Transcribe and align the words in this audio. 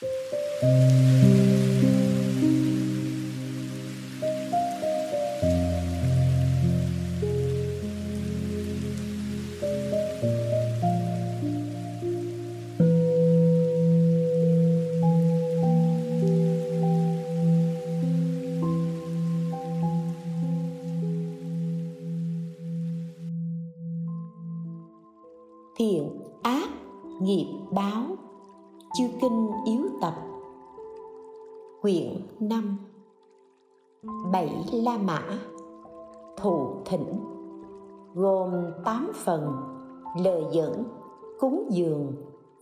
thiện 0.00 1.13
la 34.82 34.98
mã. 34.98 35.22
Thụ 36.36 36.82
thỉnh. 36.84 37.20
Gồm 38.14 38.52
tám 38.84 39.12
phần. 39.14 39.52
Lời 40.24 40.44
dẫn 40.52 40.84
cúng 41.38 41.66
dường, 41.70 42.12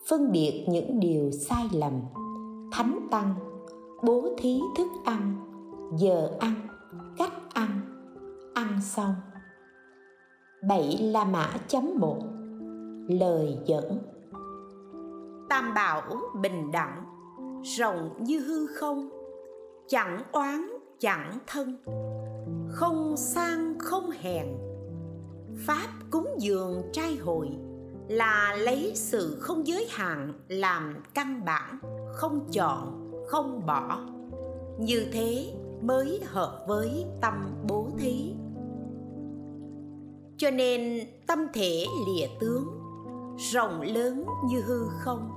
phân 0.09 0.33
biệt 0.33 0.67
những 0.69 1.01
điều 1.01 1.31
sai 1.31 1.69
lầm, 1.73 1.93
thánh 2.73 3.09
tăng, 3.11 3.35
bố 4.03 4.29
thí 4.39 4.61
thức 4.77 4.89
ăn, 5.05 5.35
giờ 5.97 6.31
ăn, 6.41 6.55
cách 7.19 7.33
ăn 7.55 7.81
ăn 8.55 8.81
xong. 8.83 9.15
Bảy 10.69 10.99
la 11.01 11.25
mã 11.25 11.49
chấm 11.69 11.91
một. 11.99 12.19
Lời 13.09 13.59
dẫn 13.67 13.99
tam 15.49 15.75
bảo 15.75 16.03
bình 16.41 16.73
đẳng, 16.73 17.05
rộng 17.63 18.11
như 18.21 18.41
hư 18.41 18.67
không, 18.67 19.09
chẳng 19.89 20.23
oán 20.33 20.69
chẳng 21.03 21.39
thân. 21.47 21.77
Không 22.69 23.17
sang 23.17 23.79
không 23.79 24.11
hèn. 24.11 24.47
Pháp 25.67 25.89
cúng 26.11 26.29
dường 26.39 26.83
trai 26.93 27.17
hội 27.17 27.49
là 28.09 28.57
lấy 28.59 28.93
sự 28.95 29.37
không 29.41 29.67
giới 29.67 29.87
hạn 29.91 30.33
làm 30.49 31.03
căn 31.15 31.45
bản, 31.45 31.79
không 32.13 32.49
chọn, 32.53 33.11
không 33.29 33.67
bỏ. 33.67 34.01
Như 34.79 35.07
thế 35.13 35.55
mới 35.81 36.21
hợp 36.25 36.65
với 36.69 37.05
tâm 37.21 37.55
bố 37.69 37.89
thí. 37.99 38.35
Cho 40.37 40.51
nên 40.51 41.07
tâm 41.27 41.47
thể 41.55 41.85
lìa 42.07 42.27
tướng, 42.41 42.69
rộng 43.53 43.81
lớn 43.81 44.25
như 44.51 44.61
hư 44.61 44.87
không. 44.99 45.31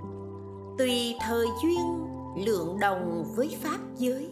Tùy 0.77 1.15
thời 1.27 1.45
duyên, 1.63 2.05
lượng 2.45 2.79
đồng 2.79 3.23
với 3.35 3.57
pháp 3.61 3.79
giới 3.97 4.31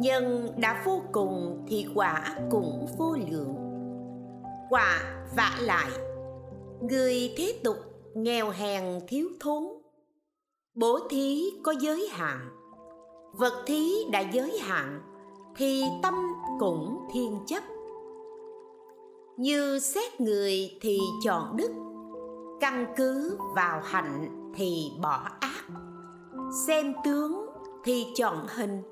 nhân 0.00 0.48
đã 0.56 0.82
vô 0.84 1.02
cùng 1.12 1.64
thì 1.68 1.86
quả 1.94 2.36
cũng 2.50 2.86
vô 2.98 3.16
lượng. 3.30 3.54
Quả 4.70 5.02
vả 5.36 5.56
lại, 5.60 5.90
người 6.80 7.34
thế 7.36 7.60
tục 7.64 7.76
nghèo 8.14 8.50
hèn 8.50 8.84
thiếu 9.08 9.28
thốn. 9.40 9.64
Bố 10.74 10.98
thí 11.10 11.50
có 11.62 11.74
giới 11.80 12.08
hạn, 12.10 12.48
vật 13.32 13.62
thí 13.66 14.04
đã 14.12 14.20
giới 14.20 14.58
hạn, 14.58 15.00
thì 15.56 15.82
tâm 16.02 16.14
cũng 16.60 17.08
thiên 17.12 17.40
chấp. 17.46 17.62
Như 19.36 19.78
xét 19.78 20.20
người 20.20 20.78
thì 20.80 20.98
chọn 21.24 21.56
đức, 21.56 21.70
căn 22.60 22.86
cứ 22.96 23.38
vào 23.56 23.80
hạnh 23.84 24.52
thì 24.54 24.92
bỏ 25.02 25.28
ác. 25.40 25.64
Xem 26.66 26.94
tướng 27.04 27.46
thì 27.84 28.06
chọn 28.16 28.46
hình 28.48 28.82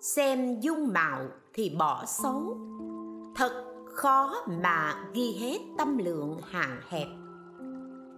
xem 0.00 0.60
dung 0.60 0.92
mạo 0.92 1.28
thì 1.54 1.70
bỏ 1.78 2.04
xấu. 2.06 2.58
Thật 3.36 3.64
khó 3.94 4.34
mà 4.62 5.04
ghi 5.14 5.32
hết 5.40 5.58
tâm 5.78 5.98
lượng 5.98 6.40
hạn 6.44 6.80
hẹp. 6.88 7.08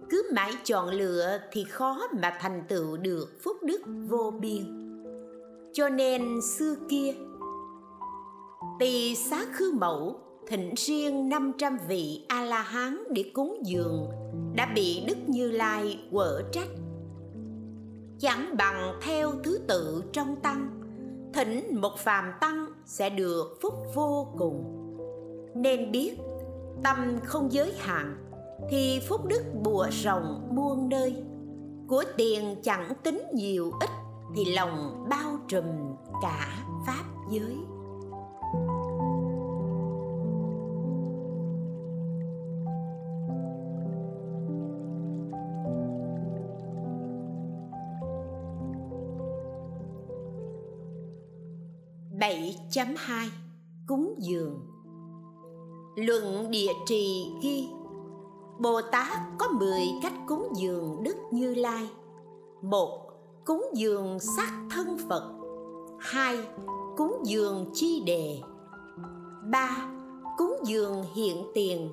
Cứ 0.09 0.31
mãi 0.33 0.53
chọn 0.63 0.89
lựa 0.89 1.37
thì 1.51 1.63
khó 1.63 2.07
mà 2.21 2.37
thành 2.39 2.63
tựu 2.67 2.97
được 2.97 3.41
phúc 3.43 3.57
đức 3.63 3.81
vô 4.09 4.33
biên. 4.39 4.63
Cho 5.73 5.89
nên 5.89 6.41
xưa 6.41 6.75
kia 6.89 7.13
tỳ 8.79 9.15
xá 9.15 9.45
khư 9.53 9.71
mẫu 9.71 10.19
thịnh 10.47 10.73
riêng 10.75 11.29
500 11.29 11.77
vị 11.87 12.25
A-la-hán 12.27 13.03
để 13.09 13.31
cúng 13.33 13.61
dường 13.65 14.09
đã 14.55 14.71
bị 14.75 15.03
Đức 15.07 15.17
Như 15.27 15.51
Lai 15.51 15.99
quở 16.11 16.41
trách. 16.51 16.67
Chẳng 18.19 18.57
bằng 18.57 18.99
theo 19.01 19.31
thứ 19.43 19.59
tự 19.67 20.03
trong 20.11 20.35
tăng, 20.35 20.82
thỉnh 21.33 21.81
một 21.81 21.97
phàm 21.97 22.31
tăng 22.41 22.65
sẽ 22.85 23.09
được 23.09 23.57
phúc 23.61 23.73
vô 23.93 24.27
cùng. 24.37 24.79
Nên 25.55 25.91
biết, 25.91 26.17
tâm 26.83 27.19
không 27.23 27.51
giới 27.51 27.73
hạn, 27.77 28.17
thì 28.69 28.99
phúc 29.09 29.25
đức 29.25 29.43
bùa 29.63 29.87
rồng 30.03 30.47
muôn 30.51 30.89
nơi. 30.89 31.15
Của 31.87 32.03
tiền 32.17 32.55
chẳng 32.63 32.93
tính 33.03 33.23
nhiều 33.33 33.71
ít, 33.79 33.89
thì 34.35 34.45
lòng 34.55 35.05
bao 35.09 35.37
trùm 35.47 35.65
cả 36.21 36.47
pháp 36.87 37.03
giới. 37.31 37.57
Bảy 52.75 52.85
chấm 52.85 52.95
hai. 52.97 53.29
Cúng 53.87 54.15
dường. 54.17 54.59
Luận 55.95 56.51
địa 56.51 56.71
trì 56.85 57.31
ghi. 57.41 57.69
Bồ 58.59 58.81
Tát 58.91 59.17
có 59.37 59.47
10 59.47 59.81
cách 60.03 60.13
cúng 60.27 60.47
dường 60.55 61.03
Đức 61.03 61.15
Như 61.31 61.55
Lai. 61.55 61.89
Một, 62.61 63.09
Cúng 63.45 63.65
dường 63.73 64.19
sắc 64.19 64.51
thân 64.69 64.97
Phật. 65.09 65.33
Hai, 65.99 66.39
Cúng 66.97 67.21
dường 67.25 67.69
chi 67.73 68.03
đề. 68.05 68.41
Ba, 69.51 69.87
Cúng 70.37 70.55
dường 70.65 71.03
hiện 71.15 71.45
tiền. 71.53 71.91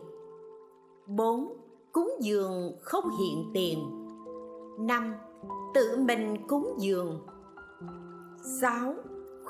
Bốn, 1.07 1.57
Cúng 1.93 2.11
dường 2.21 2.73
không 2.83 3.11
hiện 3.19 3.51
tiền. 3.55 3.79
Năm, 4.79 5.15
Tự 5.75 5.97
mình 5.99 6.47
cúng 6.49 6.75
dường. 6.79 7.27
Sáu 8.61 8.95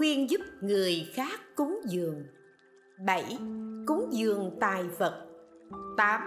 khuyên 0.01 0.31
giúp 0.31 0.41
người 0.61 1.09
khác 1.13 1.41
cúng 1.57 1.81
dường 1.85 2.23
7. 3.07 3.39
Cúng 3.87 4.09
dường 4.13 4.57
tài 4.61 4.85
vật 4.99 5.27
8. 5.97 6.21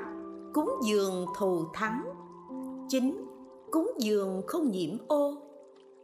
Cúng 0.54 0.70
dường 0.88 1.26
thù 1.38 1.66
thắng 1.74 2.04
9. 2.90 3.26
Cúng 3.72 3.92
dường 4.00 4.42
không 4.48 4.72
nhiễm 4.72 4.98
ô 5.08 5.34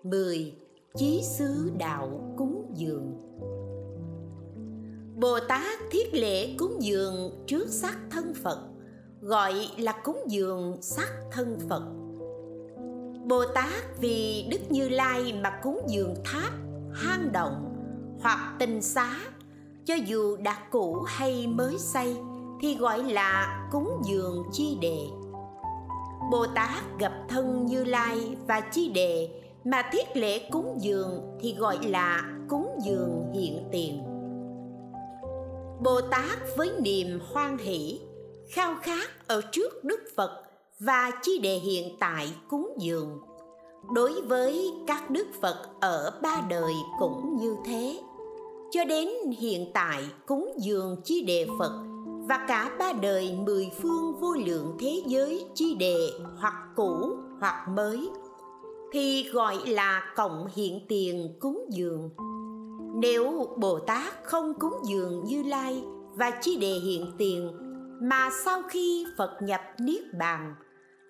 10. 0.03 0.53
Chí 0.95 1.21
xứ 1.37 1.71
đạo 1.79 2.33
cúng 2.37 2.71
dường 2.75 3.17
Bồ 5.15 5.39
Tát 5.47 5.79
thiết 5.91 6.13
lễ 6.13 6.55
cúng 6.57 6.77
dường 6.79 7.43
trước 7.47 7.67
sắc 7.67 7.97
thân 8.11 8.33
Phật, 8.33 8.59
Gọi 9.21 9.53
là 9.77 10.01
cúng 10.03 10.23
dường 10.27 10.77
sắc 10.81 11.11
thân 11.31 11.59
Phật 11.69 11.83
Bồ 13.25 13.45
Tát 13.55 13.99
vì 13.99 14.47
Đức 14.51 14.59
Như 14.69 14.89
Lai 14.89 15.33
mà 15.43 15.59
cúng 15.63 15.81
dường 15.87 16.15
tháp 16.25 16.68
hang 16.93 17.31
động 17.31 17.75
hoặc 18.21 18.55
tinh 18.59 18.81
xá. 18.81 19.19
Cho 19.85 19.95
dù 19.95 20.37
đã 20.37 20.57
cũ 20.71 21.05
hay 21.07 21.47
mới 21.47 21.77
xây 21.77 22.15
thì 22.61 22.75
gọi 22.75 23.03
là 23.03 23.67
cúng 23.71 24.01
dường 24.05 24.43
chi 24.51 24.77
đề. 24.81 25.07
Bồ 26.31 26.45
tát 26.55 26.99
gặp 26.99 27.13
thân 27.29 27.65
như 27.65 27.83
lai 27.83 28.35
và 28.47 28.61
chi 28.61 28.89
đề, 28.89 29.41
mà 29.63 29.89
thiết 29.91 30.07
lễ 30.13 30.49
cúng 30.51 30.77
dường 30.81 31.37
thì 31.39 31.55
gọi 31.55 31.77
là 31.83 32.23
cúng 32.49 32.79
dường 32.83 33.31
hiện 33.33 33.67
tiền. 33.71 34.03
Bồ 35.83 36.01
tát 36.01 36.39
với 36.57 36.71
niềm 36.79 37.19
hoan 37.33 37.57
hỷ, 37.57 37.99
khao 38.49 38.75
khát 38.81 39.27
ở 39.27 39.41
trước 39.51 39.83
đức 39.83 39.99
phật 40.15 40.43
và 40.79 41.11
chi 41.21 41.39
đề 41.43 41.55
hiện 41.55 41.97
tại 41.99 42.33
cúng 42.49 42.75
dường 42.79 43.19
đối 43.93 44.21
với 44.21 44.73
các 44.87 45.09
đức 45.09 45.27
phật 45.41 45.55
ở 45.79 46.19
ba 46.21 46.41
đời 46.49 46.73
cũng 46.99 47.37
như 47.37 47.55
thế. 47.65 47.99
Cho 48.71 48.85
đến 48.85 49.09
hiện 49.39 49.71
tại 49.73 50.03
cúng 50.25 50.53
dường 50.57 51.01
chi 51.03 51.21
đề 51.21 51.47
phật 51.59 51.71
và 52.29 52.45
cả 52.47 52.71
ba 52.79 52.93
đời 53.01 53.37
mười 53.45 53.69
phương 53.81 54.19
vô 54.19 54.33
lượng 54.45 54.77
thế 54.79 55.03
giới 55.05 55.45
chi 55.55 55.75
đề 55.75 56.09
hoặc 56.37 56.53
cũ 56.75 57.13
hoặc 57.39 57.67
mới 57.75 58.09
thì 58.91 59.29
gọi 59.31 59.57
là 59.67 60.13
cộng 60.15 60.47
hiện 60.55 60.79
tiền 60.87 61.37
cúng 61.39 61.65
dường. 61.69 62.09
Nếu 62.95 63.47
bồ 63.57 63.79
tát 63.79 64.13
không 64.23 64.53
cúng 64.59 64.75
dường 64.85 65.23
như 65.25 65.43
lai 65.43 65.83
và 66.15 66.31
chi 66.41 66.57
đề 66.57 66.71
hiện 66.71 67.11
tiền, 67.17 67.51
mà 68.01 68.29
sau 68.45 68.61
khi 68.69 69.05
phật 69.17 69.37
nhập 69.41 69.61
niết 69.79 70.01
bàn 70.19 70.55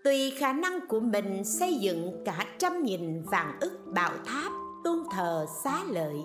tùy 0.03 0.33
khả 0.37 0.53
năng 0.53 0.87
của 0.87 0.99
mình 0.99 1.43
xây 1.43 1.73
dựng 1.73 2.23
cả 2.25 2.45
trăm 2.59 2.83
nghìn 2.83 3.21
vạn 3.23 3.57
ức 3.61 3.71
bảo 3.85 4.11
tháp, 4.25 4.51
tôn 4.83 4.97
thờ, 5.11 5.45
xá 5.63 5.83
lợi, 5.89 6.15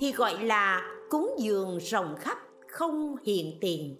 thì 0.00 0.12
gọi 0.12 0.44
là 0.44 0.82
cúng 1.10 1.34
dường 1.38 1.78
rộng 1.78 2.16
khắp, 2.20 2.38
không 2.68 3.16
hiện 3.24 3.58
tiền. 3.60 3.96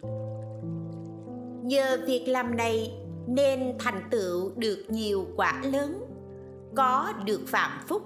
Nhờ 1.64 1.98
việc 2.06 2.24
làm 2.28 2.56
này 2.56 2.92
nên 3.26 3.76
thành 3.78 4.08
tựu 4.10 4.52
được 4.56 4.84
nhiều 4.88 5.26
quả 5.36 5.62
lớn, 5.72 6.04
có 6.76 7.12
được 7.24 7.40
phạm 7.46 7.70
phúc. 7.88 8.02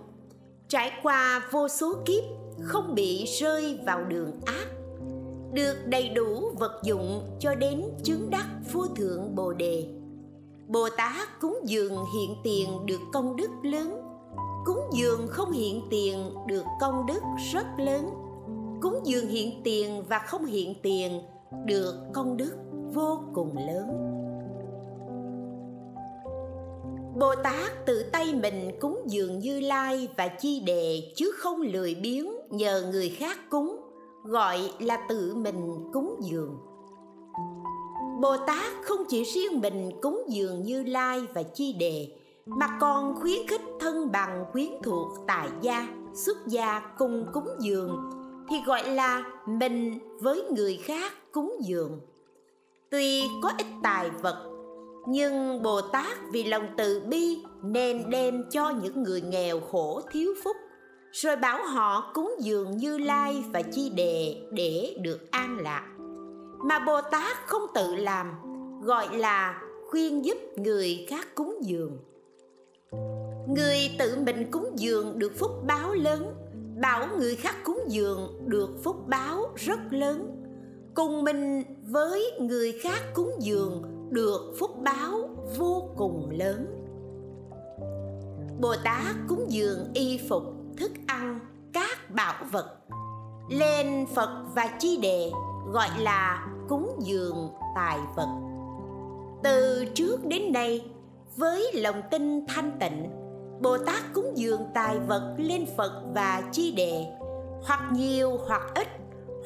Trải 0.69 0.93
qua 1.03 1.49
vô 1.51 1.69
số 1.69 1.95
kiếp, 2.07 2.25
không 2.63 2.95
bị 2.95 3.25
rơi 3.41 3.79
vào 3.87 4.05
đường 4.05 4.41
ác. 4.47 4.67
Được 5.53 5.77
đầy 5.87 6.09
đủ 6.09 6.51
vật 6.59 6.81
dụng 6.83 7.37
cho 7.41 7.55
đến 7.55 7.83
chứng 8.03 8.31
đắc 8.31 8.47
vô 8.73 8.87
thượng 8.87 9.35
bồ 9.35 9.53
đề 9.53 9.96
bồ 10.69 10.89
tát 10.97 11.41
cúng 11.41 11.59
dường 11.65 12.05
hiện 12.15 12.37
tiền 12.45 12.87
được 12.87 13.01
công 13.13 13.37
đức 13.37 13.51
lớn. 13.63 14.01
Cúng 14.65 14.81
dường 14.93 15.27
không 15.29 15.53
hiện 15.53 15.83
tiền 15.91 16.31
được 16.47 16.65
công 16.81 17.07
đức 17.07 17.21
rất 17.53 17.67
lớn. 17.79 18.11
Cúng 18.83 19.01
dường 19.05 19.27
hiện 19.27 19.61
tiền 19.65 20.05
và 20.09 20.19
không 20.19 20.45
hiện 20.45 20.75
tiền 20.83 21.23
được 21.67 21.95
công 22.13 22.37
đức 22.37 22.53
vô 22.95 23.19
cùng 23.35 23.57
lớn. 23.57 24.13
Bồ 27.21 27.35
Tát 27.35 27.87
tự 27.87 28.03
tay 28.03 28.35
mình 28.35 28.71
cúng 28.81 29.03
dường 29.07 29.39
Như 29.39 29.61
Lai 29.61 30.09
và 30.17 30.29
Chi 30.29 30.61
Đề 30.61 31.13
chứ 31.17 31.33
không 31.39 31.61
lười 31.61 31.95
biếng 31.95 32.27
nhờ 32.51 32.89
người 32.93 33.09
khác 33.09 33.39
cúng, 33.51 33.81
gọi 34.25 34.59
là 34.79 35.07
tự 35.09 35.35
mình 35.35 35.91
cúng 35.93 36.17
dường. 36.23 36.59
Bồ 38.21 38.37
Tát 38.47 38.73
không 38.83 39.05
chỉ 39.09 39.25
riêng 39.25 39.61
mình 39.61 39.91
cúng 40.03 40.23
dường 40.29 40.63
Như 40.63 40.83
Lai 40.83 41.21
và 41.35 41.43
Chi 41.43 41.73
Đề, 41.73 42.09
mà 42.47 42.67
còn 42.81 43.15
khuyến 43.15 43.47
khích 43.49 43.61
thân 43.81 44.13
bằng 44.13 44.45
quyến 44.53 44.69
thuộc 44.83 45.09
tại 45.27 45.49
gia, 45.63 45.89
xuất 46.15 46.47
gia 46.47 46.81
cùng 46.99 47.27
cúng 47.33 47.49
dường 47.59 48.11
thì 48.49 48.57
gọi 48.67 48.91
là 48.91 49.25
mình 49.47 49.99
với 50.21 50.43
người 50.43 50.77
khác 50.77 51.13
cúng 51.33 51.57
dường. 51.61 52.01
Tuy 52.91 53.23
có 53.43 53.53
ít 53.59 53.67
tài 53.83 54.11
vật 54.11 54.57
nhưng 55.09 55.63
bồ 55.63 55.81
tát 55.81 56.19
vì 56.33 56.45
lòng 56.45 56.67
từ 56.77 57.03
bi 57.09 57.39
nên 57.63 58.11
đem 58.11 58.45
cho 58.51 58.71
những 58.71 59.03
người 59.03 59.21
nghèo 59.21 59.61
khổ 59.61 60.01
thiếu 60.13 60.35
phúc 60.45 60.57
rồi 61.13 61.37
bảo 61.37 61.67
họ 61.67 62.11
cúng 62.15 62.35
dường 62.39 62.77
như 62.77 62.99
lai 62.99 63.45
và 63.53 63.63
chi 63.63 63.91
đề 63.97 64.37
để 64.53 64.97
được 65.03 65.31
an 65.31 65.59
lạc 65.61 65.96
mà 66.67 66.79
bồ 66.79 67.01
tát 67.01 67.37
không 67.47 67.63
tự 67.75 67.95
làm, 67.95 68.33
gọi 68.83 69.19
là 69.19 69.63
khuyên 69.91 70.25
giúp 70.25 70.39
người 70.57 71.07
khác 71.09 71.29
cúng 71.35 71.59
dường. 71.63 71.99
Người 73.49 73.79
tự 73.99 74.17
mình 74.27 74.51
cúng 74.51 74.69
dường 74.77 75.19
được 75.19 75.33
phúc 75.39 75.51
báo 75.67 75.95
lớn, 75.95 76.35
bảo 76.81 77.07
người 77.19 77.37
khác 77.37 77.55
cúng 77.65 77.81
dường 77.89 78.41
được 78.47 78.71
phúc 78.85 78.97
báo 79.07 79.49
rất 79.57 79.79
lớn. 79.91 80.43
Cùng 80.95 81.25
mình 81.25 81.63
với 81.83 82.33
người 82.41 82.73
khác 82.83 83.01
cúng 83.15 83.31
dường 83.39 83.83
được 84.11 84.55
phúc 84.59 84.71
báo 84.83 85.29
vô 85.59 85.91
cùng 85.97 86.31
lớn. 86.31 86.67
Bồ 88.61 88.75
tát 88.85 89.15
cúng 89.29 89.47
dường 89.49 89.79
y 89.95 90.21
phục, 90.29 90.43
thức 90.77 90.91
ăn, 91.07 91.41
các 91.73 92.15
bảo 92.15 92.45
vật, 92.53 92.77
lên 93.51 94.07
phật 94.15 94.45
và 94.55 94.77
chi 94.79 94.97
đề 94.97 95.31
gọi 95.73 95.89
là 95.99 96.47
cúng 96.69 96.97
dường 96.99 97.51
tài 97.75 97.99
vật. 98.17 98.29
Từ 99.43 99.85
trước 99.95 100.25
đến 100.25 100.53
nay, 100.53 100.85
với 101.37 101.71
lòng 101.75 102.03
tin 102.11 102.47
thanh 102.47 102.71
tịnh, 102.81 103.11
bồ 103.63 103.79
tát 103.79 104.03
cúng 104.15 104.33
dường 104.35 104.61
tài 104.75 104.99
vật 104.99 105.35
lên 105.39 105.67
phật 105.77 105.93
và 106.15 106.43
chi 106.53 106.73
đề 106.73 107.07
hoặc 107.67 107.81
nhiều 107.93 108.39
hoặc 108.47 108.63
ít, 108.75 108.89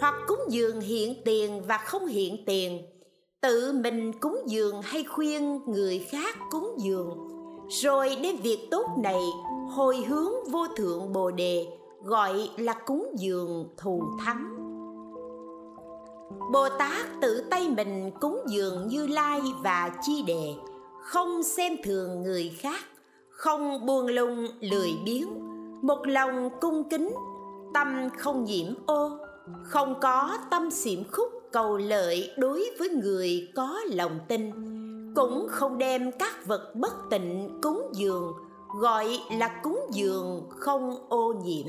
hoặc 0.00 0.14
cúng 0.26 0.40
dường 0.49 0.81
hiện 0.81 1.14
tiền 1.25 1.62
và 1.69 1.78
không 1.78 2.06
hiện 2.06 2.44
tiền, 2.46 2.82
tự 3.40 3.73
mình 3.73 4.12
cúng 4.20 4.38
dường 4.46 4.82
hay 4.82 5.05
khuyên 5.05 5.61
người 5.66 5.99
khác 5.99 6.37
cúng 6.50 6.75
dường. 6.78 7.19
Rồi 7.69 8.16
đem 8.23 8.37
việc 8.37 8.69
tốt 8.70 8.87
này, 8.99 9.23
hồi 9.70 9.96
hướng 9.96 10.32
vô 10.50 10.66
thượng 10.76 11.12
bồ 11.12 11.31
đề 11.31 11.66
gọi 12.02 12.50
là 12.56 12.75
cúng 12.87 13.06
dường 13.19 13.69
thù 13.76 14.02
thắng 14.25 14.69
bồ 16.52 16.68
tát 16.68 17.06
tự 17.20 17.44
tay 17.50 17.68
mình 17.68 18.10
cúng 18.20 18.40
dường 18.48 18.88
như 18.88 19.06
lai 19.06 19.40
và 19.62 19.90
chi 20.02 20.22
đề, 20.26 20.54
không 21.02 21.42
xem 21.42 21.76
thường 21.84 22.22
người 22.22 22.52
khác, 22.58 22.80
không 23.30 23.86
buông 23.86 24.06
lung 24.06 24.46
lười 24.60 24.92
biếng. 25.04 25.28
Một 25.82 26.06
lòng 26.06 26.50
cung 26.60 26.88
kính, 26.88 27.10
tâm 27.74 28.08
không 28.18 28.44
nhiễm 28.44 28.74
ô, 28.86 29.10
không 29.62 29.94
có 30.00 30.38
tâm 30.50 30.70
xiểm 30.70 30.98
khúc 31.12 31.28
cầu 31.52 31.76
lợi 31.76 32.30
đối 32.38 32.70
với 32.78 32.88
người 32.88 33.48
có 33.54 33.80
lòng 33.90 34.18
tin, 34.28 34.50
cũng 35.14 35.46
không 35.50 35.78
đem 35.78 36.12
các 36.12 36.46
vật 36.46 36.74
bất 36.74 36.92
tịnh 37.10 37.58
cúng 37.62 37.90
dường, 37.92 38.32
gọi 38.80 39.18
là 39.38 39.60
cúng 39.62 39.80
dường 39.92 40.46
không 40.50 40.96
ô 41.08 41.32
nhiễm. 41.44 41.66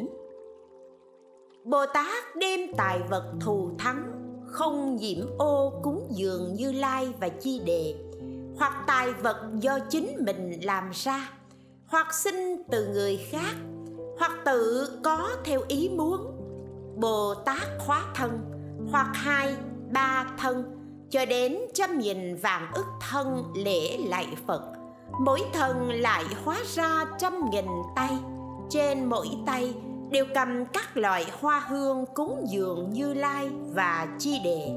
Bồ 1.63 1.85
tát 1.85 2.35
đem 2.35 2.59
tài 2.77 2.99
vật 3.09 3.33
thù 3.39 3.69
thắng 3.77 4.20
không 4.51 4.95
nhiễm 4.95 5.25
ô 5.37 5.73
cúng 5.83 6.07
dường 6.09 6.53
như 6.55 6.71
lai 6.71 7.13
và 7.19 7.29
chi 7.29 7.59
đề. 7.65 7.95
Hoặc 8.57 8.83
tài 8.87 9.13
vật 9.13 9.37
do 9.59 9.79
chính 9.89 10.25
mình 10.25 10.59
làm 10.63 10.91
ra. 10.93 11.29
Hoặc 11.87 12.13
sinh 12.13 12.63
từ 12.71 12.87
người 12.87 13.17
khác. 13.17 13.55
Hoặc 14.19 14.31
tự 14.45 14.89
có 15.03 15.29
theo 15.43 15.61
ý 15.67 15.89
muốn. 15.89 16.37
Bồ 16.95 17.33
tát 17.33 17.63
hóa 17.79 18.05
thân. 18.15 18.39
Hoặc 18.91 19.11
hai, 19.13 19.55
ba 19.93 20.25
thân. 20.37 20.63
Cho 21.09 21.25
đến 21.25 21.57
trăm 21.73 21.99
nghìn 21.99 22.35
vạn 22.35 22.71
ức 22.73 22.85
thân 23.09 23.43
lễ 23.55 23.97
lạy 23.97 24.27
phật. 24.47 24.61
Mỗi 25.19 25.41
thân 25.53 25.89
lại 25.89 26.23
hóa 26.45 26.57
ra 26.67 27.05
trăm 27.17 27.49
nghìn 27.51 27.65
tay. 27.95 28.17
Trên 28.69 29.05
mỗi 29.05 29.27
tay 29.45 29.73
đều 30.11 30.25
cầm 30.35 30.65
các 30.65 30.97
loại 30.97 31.25
hoa 31.39 31.59
hương 31.59 32.05
cúng 32.13 32.45
dường 32.49 32.89
như 32.93 33.13
lai 33.13 33.49
và 33.73 34.07
chi 34.19 34.39
đề. 34.43 34.71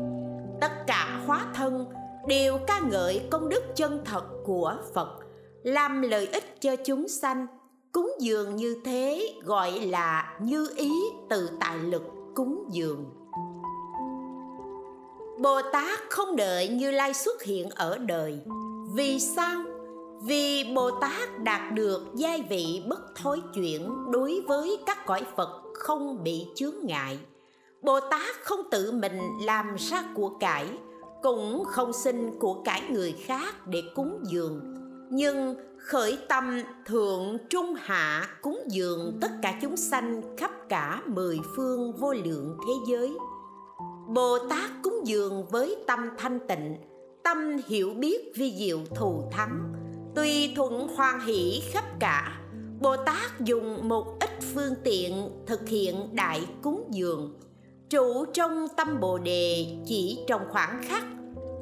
Tất 0.61 0.73
cả 0.87 1.21
hóa 1.27 1.47
thân 1.55 1.87
đều 2.27 2.59
ca 2.67 2.81
ngợi 2.81 3.23
công 3.31 3.49
đức 3.49 3.63
chân 3.77 4.01
thật 4.05 4.25
của 4.45 4.77
phật, 4.95 5.09
làm 5.63 6.03
lợi 6.03 6.27
ích 6.27 6.61
cho 6.61 6.77
chúng 6.77 7.09
sanh. 7.09 7.47
Cúng 7.93 8.13
dường 8.21 8.57
như 8.57 8.77
thế 8.85 9.35
gọi 9.45 9.73
là 9.73 10.39
như 10.41 10.69
ý 10.77 10.91
từ 11.31 11.51
tài 11.61 11.79
lực 11.79 12.03
cúng 12.35 12.65
dường. 12.71 13.05
Bồ 15.39 15.63
tát 15.73 15.99
không 16.11 16.37
đợi 16.37 16.69
như 16.69 16.91
lai 16.91 17.15
xuất 17.15 17.43
hiện 17.43 17.71
ở 17.71 17.99
đời, 17.99 18.41
vì 18.95 19.21
sao? 19.21 19.61
Vì 20.27 20.73
bồ 20.75 20.91
tát 20.91 21.43
đạt 21.43 21.75
được 21.75 22.03
giai 22.15 22.43
vị 22.49 22.83
bất 22.89 23.15
thối 23.17 23.43
chuyển 23.55 23.89
đối 24.11 24.41
với 24.49 24.79
các 24.87 25.07
cõi 25.07 25.23
phật 25.37 25.63
không 25.75 26.25
bị 26.25 26.47
chướng 26.55 26.75
ngại. 26.83 27.19
Bồ 27.83 28.01
tát 28.01 28.37
không 28.45 28.61
tự 28.71 28.93
mình 28.93 29.19
làm 29.41 29.77
ra 29.77 30.05
của 30.15 30.29
cải, 30.41 30.67
cũng 31.23 31.65
không 31.65 31.93
xin 31.93 32.39
của 32.39 32.63
cải 32.63 32.83
người 32.91 33.13
khác 33.13 33.67
để 33.67 33.83
cúng 33.95 34.19
dường. 34.23 34.61
Nhưng 35.11 35.57
khởi 35.79 36.19
tâm 36.29 36.61
thượng 36.87 37.39
trung 37.51 37.75
hạ 37.79 38.29
cúng 38.43 38.59
dường 38.69 39.19
tất 39.21 39.31
cả 39.43 39.59
chúng 39.63 39.77
sanh 39.77 40.37
khắp 40.37 40.51
cả 40.69 41.03
mười 41.07 41.39
phương 41.57 41.93
vô 41.93 42.13
lượng 42.13 42.57
thế 42.67 42.73
giới. 42.89 43.17
Bồ 44.09 44.39
tát 44.51 44.71
cúng 44.83 45.01
dường 45.05 45.47
với 45.51 45.77
tâm 45.87 46.09
thanh 46.19 46.39
tịnh, 46.49 46.77
tâm 47.23 47.57
hiểu 47.67 47.91
biết 47.91 48.33
vi 48.37 48.55
diệu 48.59 48.79
thù 48.97 49.23
thắng 49.33 49.84
tuy 50.15 50.55
thuận 50.57 50.89
hoan 50.97 51.21
hỷ 51.21 51.63
khắp 51.73 51.85
cả 52.01 52.41
bồ 52.81 52.97
tát 52.97 53.41
dùng 53.41 53.89
một 53.89 54.07
ít 54.21 54.31
phương 54.55 54.75
tiện 54.85 55.31
thực 55.47 55.69
hiện 55.69 56.09
đại 56.13 56.47
cúng 56.63 56.85
dường. 56.91 57.35
Trụ 57.91 58.25
trong 58.25 58.67
tâm 58.77 59.01
bồ 59.01 59.19
đề 59.19 59.67
chỉ 59.87 60.25
trong 60.27 60.43
khoảng 60.51 60.83
khắc, 60.83 61.05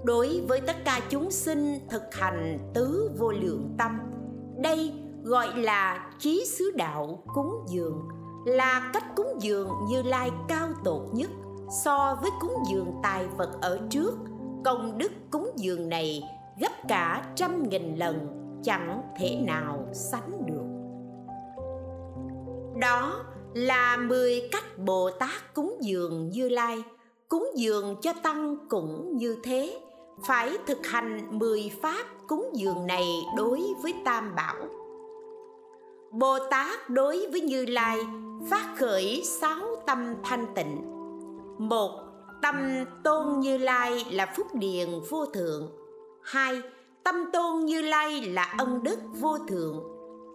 đối 0.05 0.41
với 0.49 0.61
tất 0.61 0.77
cả 0.85 1.01
chúng 1.11 1.31
sinh 1.31 1.79
thực 1.91 2.03
hành 2.13 2.59
tứ 2.75 3.11
vô 3.19 3.31
lượng 3.31 3.75
tâm. 3.79 3.99
Đây 4.63 4.93
gọi 5.23 5.49
là 5.57 6.11
trí 6.19 6.45
xứ 6.47 6.71
đạo 6.77 7.23
cúng 7.35 7.65
dường, 7.69 8.09
là 8.47 8.91
cách 8.93 9.05
cúng 9.17 9.39
dường 9.41 9.71
như 9.89 10.03
lai 10.03 10.31
cao 10.49 10.69
tột 10.85 11.03
nhất 11.13 11.31
so 11.85 12.19
với 12.23 12.31
cúng 12.41 12.55
dường 12.73 12.95
tài 13.03 13.27
vật 13.27 13.51
ở 13.61 13.81
trước. 13.91 14.15
Công 14.65 14.99
đức 14.99 15.13
cúng 15.31 15.51
dường 15.57 15.89
này 15.89 16.23
gấp 16.61 16.73
cả 16.89 17.25
trăm 17.37 17.69
nghìn 17.69 17.97
lần 17.97 18.42
chẳng 18.64 19.02
thể 19.19 19.37
nào 19.47 19.87
sánh 19.92 20.47
được 20.47 20.66
đó 22.81 23.25
là 23.54 23.97
mười 23.97 24.49
cách 24.52 24.78
bồ 24.78 25.11
tát 25.11 25.54
cúng 25.54 25.76
dường 25.81 26.31
như 26.31 26.49
lai 26.49 26.83
cúng 27.28 27.50
dường 27.54 27.97
cho 28.00 28.12
tăng 28.23 28.57
cũng 28.69 29.16
như 29.16 29.37
thế 29.42 29.81
phải 30.25 30.59
thực 30.66 30.87
hành 30.87 31.38
10 31.38 31.73
pháp 31.83 32.07
cúng 32.28 32.50
dường 32.52 32.87
này 32.87 33.04
đối 33.37 33.62
với 33.83 33.95
Tam 34.04 34.35
Bảo. 34.35 34.57
Bồ 36.11 36.38
Tát 36.50 36.90
đối 36.90 37.26
với 37.33 37.40
Như 37.40 37.66
Lai 37.66 37.99
phát 38.50 38.75
khởi 38.78 39.23
sáu 39.25 39.61
tâm 39.87 40.14
thanh 40.25 40.47
tịnh. 40.54 40.83
Một, 41.59 41.90
tâm 42.42 42.85
tôn 43.04 43.40
Như 43.40 43.59
Lai 43.59 44.04
là 44.11 44.33
phúc 44.37 44.47
điền 44.52 44.88
vô 45.11 45.26
thượng. 45.26 45.71
Hai, 46.23 46.62
tâm 47.05 47.31
tôn 47.33 47.61
Như 47.67 47.83
Lai 47.83 48.21
là 48.21 48.55
ân 48.59 48.83
đức 48.83 48.99
vô 49.21 49.39
thượng. 49.39 49.83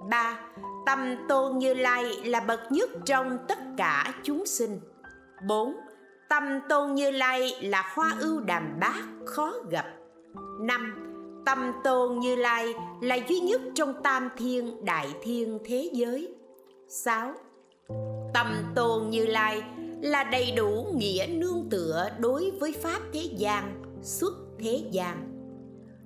Ba, 0.09 0.39
tâm 0.85 1.15
tôn 1.29 1.57
Như 1.57 1.73
Lai 1.73 2.05
là 2.23 2.39
bậc 2.39 2.59
nhất 2.71 2.89
trong 3.05 3.37
tất 3.47 3.57
cả 3.77 4.13
chúng 4.23 4.45
sinh. 4.45 4.79
Bốn, 5.47 5.75
tâm 6.29 6.43
tôn 6.69 6.93
Như 6.93 7.11
Lai 7.11 7.51
là 7.61 7.91
hoa 7.95 8.15
ưu 8.19 8.39
đàm 8.39 8.77
bát 8.79 9.03
khó 9.25 9.53
gặp. 9.69 9.85
Năm, 10.59 10.95
tâm 11.45 11.71
tôn 11.83 12.19
Như 12.19 12.35
Lai 12.35 12.73
là 13.01 13.17
duy 13.27 13.39
nhất 13.39 13.61
trong 13.75 13.93
tam 14.03 14.29
thiên 14.37 14.85
đại 14.85 15.07
thiên 15.21 15.59
thế 15.65 15.89
giới. 15.93 16.35
Sáu, 16.87 17.33
tâm 18.33 18.47
tôn 18.75 19.09
Như 19.09 19.25
Lai 19.25 19.63
là 20.01 20.23
đầy 20.23 20.51
đủ 20.51 20.85
nghĩa 20.95 21.27
nương 21.29 21.67
tựa 21.71 22.09
đối 22.19 22.51
với 22.59 22.71
pháp 22.71 22.99
thế 23.13 23.29
gian, 23.37 23.83
xuất 24.01 24.33
thế 24.59 24.83
gian. 24.91 25.36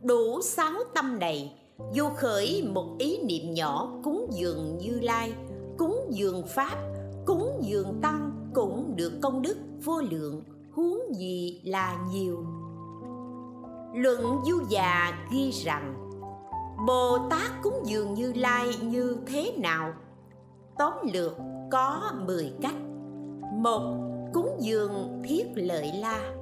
Đủ 0.04 0.42
sáu 0.42 0.74
tâm 0.96 1.20
này, 1.20 1.62
dù 1.94 2.10
khởi 2.18 2.70
một 2.74 2.96
ý 3.00 3.18
niệm 3.24 3.54
nhỏ 3.54 3.92
cúng 4.04 4.28
dường 4.32 4.78
Như 4.78 5.00
Lai, 5.00 5.34
cúng 5.78 6.08
dường 6.10 6.44
pháp, 6.48 6.78
cúng 7.26 7.62
dường 7.62 8.00
tăng 8.02 8.32
cũng 8.54 8.94
được 8.96 9.12
công 9.22 9.42
đức 9.42 9.58
vô 9.84 10.02
lượng, 10.02 10.44
huống 10.72 11.00
gì 11.16 11.62
là 11.66 11.98
nhiều. 12.12 12.46
Luận 13.96 14.38
Du 14.46 14.60
già 14.70 15.14
ghi 15.32 15.52
rằng 15.52 16.10
Bồ 16.88 17.18
Tát 17.30 17.52
cúng 17.64 17.82
dường 17.86 18.14
Như 18.14 18.34
Lai 18.36 18.70
như 18.84 19.18
thế 19.28 19.54
nào? 19.58 19.94
Tóm 20.78 20.94
lược 21.14 21.34
có 21.72 22.12
10 22.28 22.54
cách. 22.62 22.76
Một, 23.54 23.98
cúng 24.34 24.58
dường 24.60 25.22
thiết 25.24 25.46
lợi 25.56 25.92
la. 26.00 26.34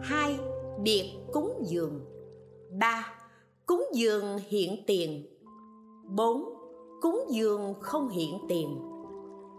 Hai, 0.00 0.38
biệt 0.82 1.12
cúng 1.32 1.62
dường. 1.66 2.09
3. 2.78 3.06
cúng 3.66 3.84
dường 3.92 4.38
hiện 4.48 4.84
tiền. 4.86 5.26
4. 6.04 6.44
cúng 7.00 7.24
dường 7.30 7.74
không 7.80 8.08
hiện 8.08 8.38
tiền. 8.48 8.78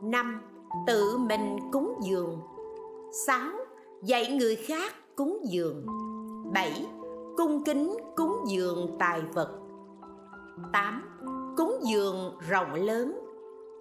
5. 0.03 0.41
tự 0.87 1.17
mình 1.17 1.57
cúng 1.71 1.93
dường. 2.03 2.39
6. 3.27 3.51
dạy 4.03 4.37
người 4.37 4.55
khác 4.55 4.93
cúng 5.15 5.37
dường. 5.43 5.85
7. 6.53 6.85
cung 7.37 7.63
kính 7.63 7.97
cúng 8.15 8.35
dường 8.47 8.95
tài 8.99 9.21
vật 9.33 9.59
8. 10.73 11.03
Cúng 11.57 11.79
dường 11.83 12.37
rộng 12.49 12.73
lớn 12.73 13.19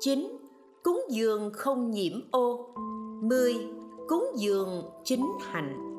9. 0.00 0.36
Cúng 0.82 1.00
dường 1.10 1.50
không 1.52 1.90
nhiễm 1.90 2.12
ô 2.30 2.74
10. 3.22 3.54
Cúng 4.08 4.26
dường 4.34 4.82
chính 5.04 5.26
hạnh 5.40 5.90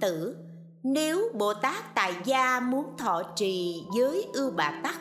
tử. 0.00 0.36
Nếu 0.82 1.30
Bồ 1.34 1.54
Tát 1.54 1.94
Tại 1.94 2.14
Gia 2.24 2.60
muốn 2.60 2.96
thọ 2.98 3.22
trì 3.36 3.82
giới 3.96 4.26
Ưu 4.32 4.50
Bà 4.50 4.80
Tắc 4.82 4.98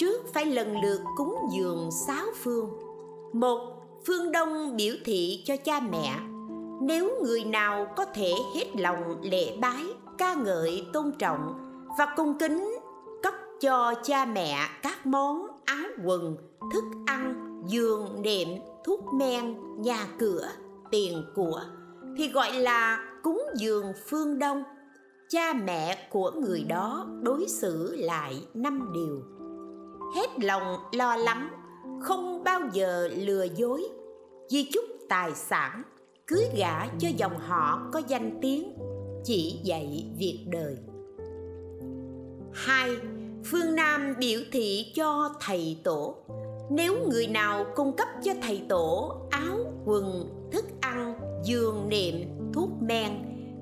Trước 0.00 0.32
phải 0.34 0.46
lần 0.46 0.80
lượt 0.80 1.00
cúng 1.16 1.36
dường 1.52 1.90
sáu 2.06 2.26
phương. 2.42 2.70
Một, 3.32 3.58
phương 4.06 4.32
đông 4.32 4.76
biểu 4.76 4.94
thị 5.04 5.42
cho 5.46 5.56
cha 5.56 5.80
mẹ. 5.80 6.14
Nếu 6.82 7.22
người 7.22 7.44
nào 7.44 7.86
có 7.96 8.04
thể 8.04 8.32
hết 8.54 8.66
lòng 8.76 9.20
lễ 9.22 9.56
bái, 9.60 9.84
ca 10.18 10.34
ngợi, 10.34 10.86
tôn 10.92 11.12
trọng 11.18 11.54
Và 11.98 12.14
cung 12.16 12.38
kính 12.38 12.78
cấp 13.22 13.34
cho 13.60 13.94
cha 14.02 14.24
mẹ 14.24 14.68
các 14.82 15.06
món 15.06 15.46
áo 15.64 15.84
quần, 16.04 16.36
thức 16.72 16.84
ăn, 17.06 17.34
giường 17.66 18.22
nệm 18.22 18.48
thuốc 18.84 19.00
men 19.14 19.56
nhà 19.82 20.06
cửa 20.18 20.48
tiền 20.90 21.24
của 21.34 21.62
thì 22.18 22.28
gọi 22.28 22.52
là 22.52 23.09
cúng 23.22 23.42
dường 23.56 23.92
phương 24.06 24.38
đông, 24.38 24.64
cha 25.28 25.52
mẹ 25.52 26.08
của 26.10 26.30
người 26.30 26.64
đó 26.68 27.06
đối 27.22 27.48
xử 27.48 27.96
lại 27.96 28.34
năm 28.54 28.90
điều. 28.94 29.22
Hết 30.16 30.44
lòng 30.44 30.76
lo 30.92 31.16
lắng, 31.16 31.48
không 32.02 32.44
bao 32.44 32.60
giờ 32.72 33.08
lừa 33.08 33.44
dối, 33.56 33.88
di 34.48 34.70
chúc 34.72 34.84
tài 35.08 35.34
sản, 35.34 35.82
cưới 36.26 36.44
gả 36.56 36.86
cho 36.98 37.08
dòng 37.16 37.38
họ 37.38 37.88
có 37.92 38.02
danh 38.08 38.38
tiếng, 38.42 38.72
chỉ 39.24 39.60
dạy 39.64 40.06
việc 40.18 40.46
đời. 40.50 40.76
Hai, 42.52 42.96
phương 43.44 43.74
nam 43.74 44.14
biểu 44.18 44.40
thị 44.52 44.92
cho 44.94 45.30
thầy 45.40 45.80
tổ. 45.84 46.14
Nếu 46.70 46.94
người 47.10 47.26
nào 47.26 47.66
cung 47.76 47.96
cấp 47.96 48.08
cho 48.24 48.32
thầy 48.42 48.62
tổ 48.68 49.16
áo 49.30 49.72
quần, 49.84 50.28
thức 50.52 50.64
ăn, 50.80 51.20
giường 51.44 51.88
nệm 51.88 52.39
thuốc 52.54 52.68
men, 52.80 53.10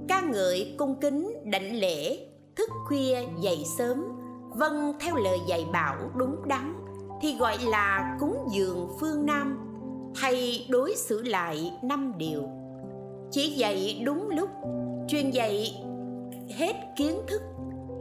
ca 0.09 0.21
ngợi 0.21 0.75
cung 0.78 1.00
kính, 1.00 1.33
đảnh 1.45 1.76
lễ, 1.76 2.26
thức 2.57 2.71
khuya, 2.87 3.18
dậy 3.40 3.64
sớm. 3.78 4.04
Vâng 4.50 4.92
theo 5.00 5.16
lời 5.16 5.38
dạy 5.49 5.66
bảo 5.73 5.97
đúng 6.16 6.49
đắn 6.49 6.75
thì 7.23 7.37
gọi 7.37 7.59
là 7.64 8.16
cúng 8.21 8.49
dường 8.52 8.88
phương 9.00 9.26
nam 9.26 9.59
thầy 10.21 10.66
đối 10.71 10.95
xử 10.97 11.23
lại 11.23 11.73
năm 11.83 12.12
điều. 12.18 12.42
Chỉ 13.30 13.49
dạy 13.49 14.02
đúng 14.07 14.28
lúc, 14.28 14.50
truyền 15.09 15.30
dạy 15.30 15.85
hết 16.57 16.75
kiến 16.97 17.21
thức, 17.26 17.42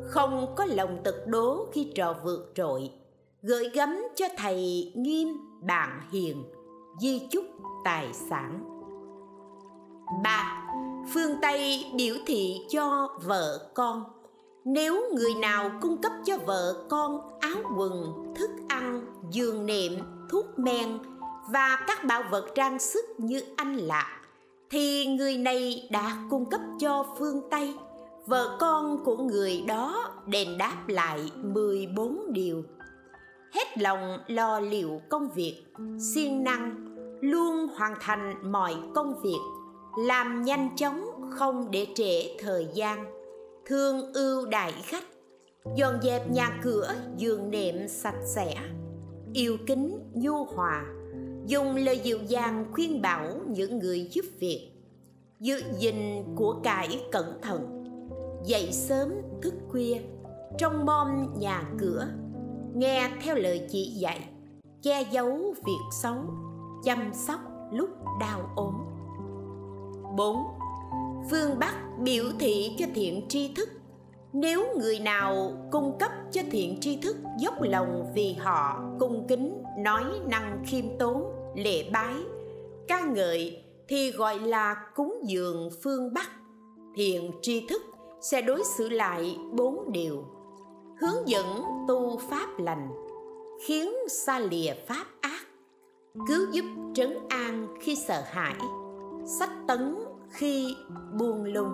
không 0.04 0.54
có 0.56 0.66
lòng 0.66 0.98
tật 1.04 1.16
đố 1.28 1.66
khi 1.74 1.92
trò 1.96 2.16
vượt 2.24 2.52
trội, 2.56 2.92
gửi 3.42 3.70
gắm 3.74 4.08
cho 4.16 4.26
thầy 4.38 4.92
nghiêm 4.96 5.28
bạn 5.62 6.02
hiền, 6.12 6.44
di 7.00 7.28
chúc 7.32 7.46
tài 7.86 8.14
sản. 8.14 8.60
Ba 10.24 10.57
phương 11.14 11.32
tây 11.42 11.86
biểu 11.96 12.16
thị 12.26 12.58
cho 12.70 13.10
vợ 13.24 13.70
con. 13.74 14.04
Nếu 14.66 15.14
người 15.14 15.36
nào 15.36 15.72
cung 15.82 16.02
cấp 16.02 16.12
cho 16.26 16.38
vợ 16.38 16.86
con 16.90 17.40
áo 17.40 17.58
quần, 17.78 18.14
thức 18.36 18.50
ăn, 18.68 19.06
giường 19.32 19.66
nệm, 19.66 19.92
thuốc 20.30 20.60
men 20.60 21.00
và 21.50 21.86
các 21.88 22.04
bảo 22.06 22.24
vật 22.32 22.48
trang 22.56 22.80
sức 22.80 23.06
như 23.18 23.42
anh 23.56 23.76
lạc, 23.76 24.22
thì 24.70 25.06
người 25.06 25.38
này 25.38 25.88
đã 25.92 26.18
cung 26.30 26.50
cấp 26.50 26.62
cho 26.80 27.06
phương 27.20 27.42
tây. 27.52 27.74
Vợ 28.26 28.58
con 28.60 29.04
của 29.06 29.18
người 29.18 29.64
đó 29.68 30.12
đền 30.26 30.58
đáp 30.58 30.88
lại 30.88 31.32
14 31.36 32.20
điều. 32.34 32.64
Hết 33.54 33.78
lòng 33.78 34.18
lo 34.28 34.60
liệu 34.60 35.02
công 35.10 35.30
việc, 35.36 35.64
siêng 36.14 36.44
năng, 36.44 36.76
luôn 37.22 37.68
hoàn 37.78 37.94
thành 38.00 38.52
mọi 38.52 38.76
công 38.96 39.22
việc 39.22 39.40
làm 39.98 40.42
nhanh 40.44 40.76
chóng, 40.76 41.10
không 41.32 41.72
để 41.72 41.88
trễ 41.96 42.38
thời 42.40 42.68
gian. 42.74 43.06
Thương 43.66 44.14
ưu 44.14 44.46
đại 44.46 44.74
khách. 44.84 45.04
Dọn 45.76 46.00
dẹp 46.04 46.32
nhà 46.32 46.60
cửa, 46.64 46.96
giường 47.18 47.52
nệm 47.52 47.88
sạch 47.88 48.20
sẽ. 48.26 48.56
Yêu 49.34 49.58
kính, 49.68 50.00
nhu 50.14 50.44
hòa. 50.44 50.86
Dùng 51.46 51.76
lời 51.76 52.00
dịu 52.04 52.18
dàng 52.28 52.66
khuyên 52.74 53.02
bảo 53.02 53.42
những 53.48 53.80
người 53.80 54.10
giúp 54.12 54.26
việc. 54.40 54.72
Giữ 55.40 55.62
gìn 55.80 56.24
của 56.36 56.60
cải 56.64 57.04
cẩn 57.12 57.42
thận. 57.42 57.84
Dậy 58.46 58.70
sớm 58.72 59.14
thức 59.42 59.54
khuya. 59.70 59.98
Trong 60.58 60.86
mom 60.86 61.40
nhà 61.40 61.64
cửa. 61.80 62.08
Nghe 62.76 63.12
theo 63.24 63.36
lời 63.36 63.68
chỉ 63.70 63.86
dạy. 63.86 64.30
Che 64.82 65.04
giấu 65.12 65.54
việc 65.66 65.82
xấu. 66.02 66.18
Chăm 66.84 67.14
sóc 67.14 67.40
lúc 67.72 67.90
đau 68.20 68.50
ốm. 68.56 68.74
4. 70.18 70.38
Phương 71.32 71.60
Bắc 71.60 71.76
biểu 72.00 72.24
thị 72.40 72.76
cho 72.80 72.86
thiện 72.96 73.26
tri 73.30 73.54
thức. 73.56 73.70
Nếu 74.34 74.66
người 74.78 75.00
nào 75.00 75.52
cung 75.72 75.98
cấp 76.00 76.12
cho 76.32 76.42
thiện 76.52 76.78
tri 76.82 76.98
thức 76.98 77.18
dốc 77.40 77.62
lòng 77.62 78.12
vì 78.16 78.34
họ 78.34 78.82
cung 79.00 79.26
kính, 79.28 79.64
nói 79.78 80.04
năng 80.30 80.64
khiêm 80.66 80.86
tốn, 81.00 81.24
lễ 81.56 81.90
bái, 81.94 82.14
ca 82.88 83.06
ngợi 83.06 83.64
thì 83.88 84.12
gọi 84.12 84.40
là 84.40 84.76
cúng 84.96 85.20
dường 85.24 85.70
phương 85.84 86.14
bắc. 86.14 86.30
Thiện 86.96 87.32
tri 87.42 87.68
thức 87.68 87.82
sẽ 88.22 88.42
đối 88.42 88.64
xử 88.78 88.90
lại 88.90 89.38
bốn 89.54 89.92
điều. 89.92 90.24
Hướng 91.02 91.28
dẫn 91.30 91.64
tu 91.88 92.18
pháp 92.30 92.48
lành, 92.60 92.90
khiến 93.66 93.90
xa 94.10 94.40
lìa 94.40 94.74
pháp 94.88 95.06
ác, 95.22 95.46
cứu 96.28 96.42
giúp 96.52 96.66
trấn 96.94 97.18
an 97.30 97.68
khi 97.82 97.96
sợ 97.96 98.22
hãi, 98.26 98.56
sách 99.40 99.52
tấn 99.68 99.96
khi 100.30 100.76
buông 101.20 101.44
lung. 101.44 101.74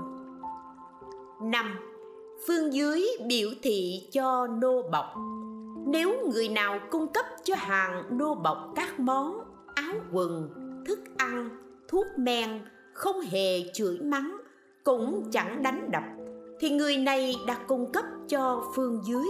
Năm, 1.42 1.80
phương 2.48 2.74
dưới 2.74 3.08
biểu 3.28 3.50
thị 3.62 4.10
cho 4.12 4.48
nô 4.48 4.82
bọc. 4.92 5.06
Nếu 5.88 6.14
người 6.34 6.50
nào 6.50 6.80
cung 6.92 7.08
cấp 7.08 7.26
cho 7.44 7.56
hàng 7.58 8.04
nô 8.18 8.36
bọc 8.36 8.58
các 8.76 9.00
món, 9.00 9.40
áo 9.76 9.94
quần, 10.12 10.50
thức 10.88 11.00
ăn, 11.18 11.50
thuốc 11.88 12.06
men 12.18 12.62
không 12.94 13.22
hề 13.22 13.72
chửi 13.74 14.00
mắng, 14.00 14.38
cũng 14.84 15.30
chẳng 15.32 15.64
đánh 15.64 15.90
đập, 15.92 16.04
thì 16.60 16.70
người 16.70 16.98
này 16.98 17.36
đã 17.48 17.58
cung 17.68 17.92
cấp 17.92 18.06
cho 18.28 18.64
phương 18.76 19.02
dưới, 19.06 19.26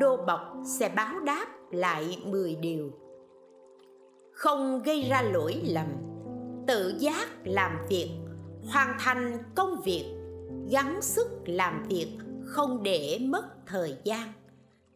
nô 0.00 0.16
bọc 0.16 0.40
sẽ 0.64 0.88
báo 0.96 1.20
đáp 1.20 1.46
lại 1.70 2.22
10 2.26 2.56
điều. 2.56 2.90
Không 4.32 4.82
gây 4.84 5.06
ra 5.10 5.22
lỗi 5.22 5.62
lầm, 5.64 5.86
tự 6.66 6.94
giác 6.98 7.28
làm 7.44 7.72
việc 7.88 8.10
hoàn 8.72 8.96
thành 8.98 9.38
công 9.54 9.80
việc 9.84 10.14
gắng 10.70 11.02
sức 11.02 11.28
làm 11.46 11.82
việc 11.88 12.18
không 12.44 12.82
để 12.82 13.18
mất 13.22 13.44
thời 13.66 13.96
gian 14.04 14.32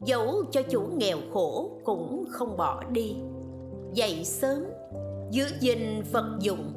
dẫu 0.01 0.45
cho 0.51 0.63
chủ 0.63 0.83
nghèo 0.97 1.19
khổ 1.33 1.81
cũng 1.85 2.25
không 2.31 2.57
bỏ 2.57 2.85
đi 2.91 3.17
dậy 3.93 4.25
sớm 4.25 4.65
giữ 5.31 5.47
gìn 5.61 6.03
vật 6.13 6.37
dụng 6.41 6.73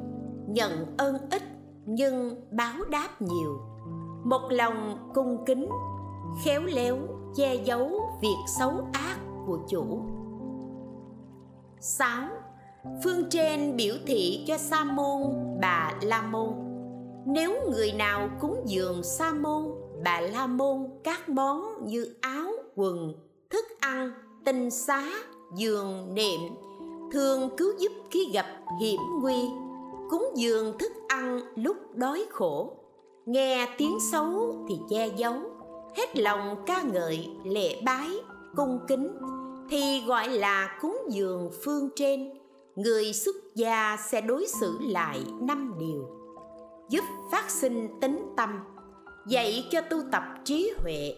nhận 0.48 0.96
ơn 0.96 1.16
ít 1.30 1.42
nhưng 1.86 2.40
báo 2.50 2.76
đáp 2.90 3.22
nhiều 3.22 3.60
một 4.24 4.42
lòng 4.50 5.10
cung 5.14 5.44
kính 5.46 5.68
khéo 6.44 6.62
léo 6.62 6.98
che 7.36 7.54
giấu 7.54 8.00
việc 8.22 8.36
xấu 8.58 8.72
ác 8.92 9.18
của 9.46 9.58
chủ 9.68 10.02
6. 11.80 12.28
Phương 13.04 13.30
trên 13.30 13.76
biểu 13.76 13.94
thị 14.06 14.44
cho 14.46 14.58
Sa 14.58 14.84
môn, 14.84 15.22
bà 15.60 15.92
La 16.02 16.22
môn. 16.22 16.65
Nếu 17.26 17.70
người 17.70 17.92
nào 17.92 18.30
cúng 18.40 18.62
dường 18.66 19.02
Sa 19.02 19.32
môn, 19.32 19.62
bà 20.04 20.20
la 20.20 20.46
môn 20.46 20.86
các 21.04 21.28
món 21.28 21.86
như 21.86 22.14
áo 22.20 22.50
quần 22.74 23.14
thức 23.50 23.64
ăn 23.80 24.12
tinh 24.44 24.70
xá 24.70 25.04
giường 25.56 26.14
nệm 26.14 26.40
thường 27.12 27.50
cứu 27.56 27.72
giúp 27.78 27.92
khi 28.10 28.30
gặp 28.32 28.46
hiểm 28.80 29.00
nguy. 29.22 29.48
Cúng 30.10 30.28
dường 30.34 30.78
thức 30.78 30.92
ăn 31.08 31.40
lúc 31.56 31.76
đói 31.94 32.24
khổ. 32.30 32.76
Nghe 33.26 33.68
tiếng 33.78 33.98
xấu 34.12 34.54
thì 34.68 34.74
che 34.90 35.08
giấu. 35.16 35.34
Hết 35.96 36.16
lòng 36.16 36.62
ca 36.66 36.82
ngợi 36.82 37.28
lễ 37.44 37.80
bái 37.84 38.08
cung 38.56 38.78
kính. 38.88 39.08
Thì 39.70 40.02
gọi 40.06 40.28
là 40.28 40.78
cúng 40.80 40.98
dường 41.08 41.50
phương 41.64 41.88
trên. 41.96 42.30
Người 42.76 43.12
xuất 43.12 43.36
gia 43.54 43.96
sẽ 44.10 44.20
đối 44.20 44.46
xử 44.60 44.78
lại 44.80 45.20
năm 45.40 45.74
điều 45.78 46.15
giúp 46.88 47.04
phát 47.32 47.50
sinh 47.50 47.88
tính 48.00 48.22
tâm, 48.36 48.58
dạy 49.26 49.66
cho 49.70 49.80
tu 49.80 49.96
tập 50.12 50.22
trí 50.44 50.72
huệ, 50.78 51.14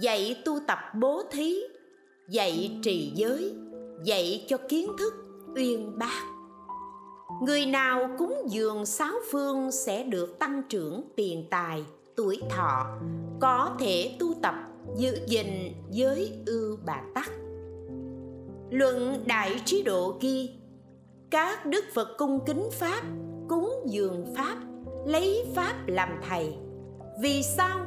dạy 0.00 0.42
tu 0.44 0.58
tập 0.66 0.78
bố 1.00 1.22
thí, 1.30 1.60
dạy 2.28 2.78
trì 2.82 3.12
giới, 3.14 3.54
dạy 4.04 4.44
cho 4.48 4.56
kiến 4.68 4.90
thức 4.98 5.14
uyên 5.56 5.98
bác. 5.98 6.22
Người 7.42 7.66
nào 7.66 8.08
cúng 8.18 8.34
dường 8.48 8.86
sáu 8.86 9.12
phương 9.30 9.72
sẽ 9.72 10.04
được 10.04 10.38
tăng 10.38 10.62
trưởng 10.68 11.02
tiền 11.16 11.46
tài, 11.50 11.84
tuổi 12.16 12.40
thọ, 12.50 12.86
có 13.40 13.76
thể 13.78 14.16
tu 14.18 14.34
tập 14.42 14.54
giữ 14.96 15.18
gìn 15.26 15.72
giới 15.90 16.32
ưu 16.46 16.78
bà 16.86 17.02
tắc. 17.14 17.30
Luận 18.70 19.24
đại 19.26 19.60
trí 19.64 19.82
độ 19.82 20.18
ghi, 20.20 20.50
các 21.30 21.66
đức 21.66 21.84
phật 21.94 22.08
cung 22.18 22.40
kính 22.46 22.68
pháp 22.72 23.02
cúng 23.48 23.82
dường 23.86 24.34
pháp 24.36 24.56
lấy 25.06 25.46
pháp 25.54 25.74
làm 25.86 26.08
thầy. 26.28 26.56
Vì 27.20 27.42
sao? 27.42 27.78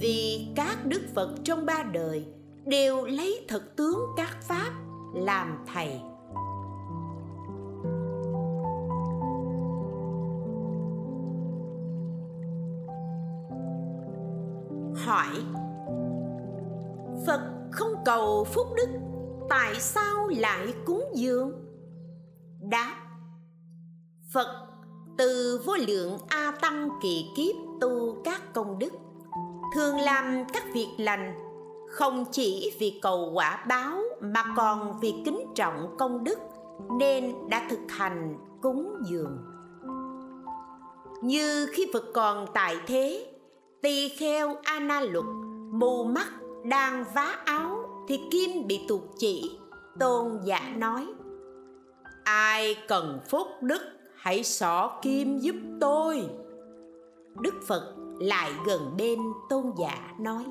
Vì 0.00 0.48
các 0.56 0.86
đức 0.86 1.02
phật 1.14 1.34
trong 1.44 1.66
ba 1.66 1.82
đời 1.92 2.26
đều 2.64 3.06
lấy 3.06 3.44
thực 3.48 3.76
tướng 3.76 3.98
các 4.16 4.36
pháp 4.42 4.72
làm 5.14 5.64
thầy. 5.74 6.00
Hỏi, 15.04 15.28
phật 17.26 17.40
không 17.70 17.92
cầu 18.04 18.44
phúc 18.44 18.66
đức, 18.76 18.88
tại 19.48 19.74
sao 19.74 20.28
lại 20.28 20.74
cúng 20.84 21.04
dường? 21.14 21.52
Đáp, 22.60 22.94
phật 24.32 24.65
từ 25.16 25.60
vô 25.64 25.76
lượng 25.88 26.18
a 26.28 26.52
tăng 26.60 26.88
kỳ 27.02 27.30
kiếp 27.36 27.56
tu 27.80 28.16
các 28.24 28.54
công 28.54 28.78
đức, 28.78 28.92
thường 29.74 30.00
làm 30.00 30.44
các 30.52 30.64
việc 30.74 30.88
lành, 30.98 31.34
không 31.90 32.24
chỉ 32.32 32.72
vì 32.78 32.98
cầu 33.02 33.30
quả 33.34 33.64
báo 33.68 33.98
mà 34.20 34.44
còn 34.56 34.98
vì 35.00 35.14
kính 35.24 35.40
trọng 35.54 35.96
công 35.98 36.24
đức 36.24 36.38
nên 36.98 37.34
đã 37.48 37.66
thực 37.70 37.80
hành 37.88 38.36
cúng 38.62 38.96
dường. 39.10 39.38
Như 41.22 41.66
khi 41.72 41.86
Phật 41.92 42.04
còn 42.14 42.46
tại 42.54 42.76
thế, 42.86 43.32
tỳ 43.82 44.08
kheo 44.08 44.56
ana 44.62 45.00
luật 45.00 45.24
mù 45.72 46.04
mắt 46.04 46.28
đang 46.64 47.04
vá 47.14 47.36
áo 47.44 47.88
thì 48.08 48.20
kim 48.30 48.66
bị 48.66 48.80
tuột 48.88 49.02
chỉ, 49.18 49.58
tôn 49.98 50.38
giả 50.44 50.74
nói, 50.76 51.06
ai 52.24 52.76
cần 52.88 53.20
phúc 53.28 53.46
đức 53.60 53.82
hãy 54.16 54.44
xỏ 54.44 54.98
kim 55.02 55.38
giúp 55.38 55.54
tôi. 55.80 56.28
Đức 57.40 57.54
phật 57.66 57.94
lại 58.20 58.50
gần 58.66 58.94
bên 58.98 59.18
tôn 59.48 59.64
giả 59.78 60.14
nói, 60.20 60.44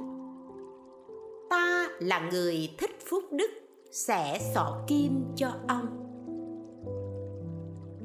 ta 1.50 1.88
là 2.00 2.30
người 2.32 2.70
thích 2.78 2.98
phúc 3.10 3.24
đức, 3.32 3.52
sẽ 3.92 4.40
xỏ 4.54 4.84
kim 4.88 5.24
cho 5.36 5.52
ông. 5.68 5.88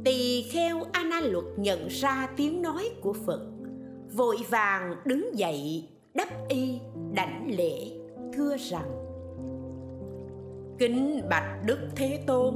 Tỳ 0.05 0.43
kheo 0.43 0.83
ana 0.93 1.21
luật 1.21 1.45
nhận 1.57 1.89
ra 1.89 2.29
tiếng 2.37 2.63
nói 2.63 2.91
của 3.01 3.13
phật, 3.13 3.41
vội 4.17 4.37
vàng 4.51 4.97
đứng 5.05 5.39
dậy, 5.39 5.89
đắp 6.15 6.29
y, 6.49 6.79
đảnh 7.13 7.51
lễ, 7.57 8.01
thưa 8.33 8.57
rằng, 8.57 8.91
kính 10.79 11.23
bạch 11.31 11.61
đức 11.67 11.79
thế 11.97 12.25
tôn, 12.27 12.55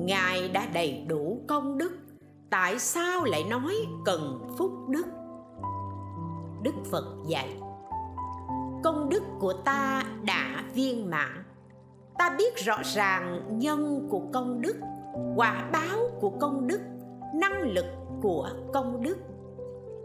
ngài 0.00 0.48
đã 0.48 0.68
đầy 0.74 1.04
đủ 1.08 1.40
công 1.48 1.78
đức 1.78 1.90
tại 2.50 2.78
sao 2.78 3.24
lại 3.24 3.44
nói 3.44 3.74
cần 4.04 4.48
phúc 4.58 4.72
đức? 4.88 5.06
Đức 6.62 6.74
phật 6.90 7.04
dạy, 7.26 7.56
công 8.84 9.08
đức 9.08 9.22
của 9.40 9.52
ta 9.52 10.02
đã 10.22 10.64
viên 10.74 11.10
mãn. 11.10 11.44
Ta 12.18 12.34
biết 12.38 12.56
rõ 12.56 12.76
ràng 12.94 13.44
nhân 13.58 14.08
của 14.10 14.22
công 14.32 14.60
đức, 14.60 14.76
quả 15.36 15.70
báo 15.72 15.98
của 16.20 16.30
công 16.30 16.66
đức, 16.66 16.80
năng 17.34 17.60
lực 17.60 17.86
của 18.22 18.48
công 18.72 19.02
đức. 19.02 19.16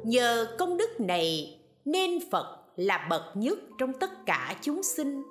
Nhờ 0.04 0.46
công 0.60 0.78
đức 0.78 0.90
này 1.00 1.60
nên 1.86 2.12
phật 2.32 2.60
là 2.76 3.08
bậc 3.10 3.22
nhất 3.36 3.60
trong 3.78 3.94
tất 3.94 4.26
cả 4.26 4.56
chúng 4.62 4.84
sinh. 4.84 5.24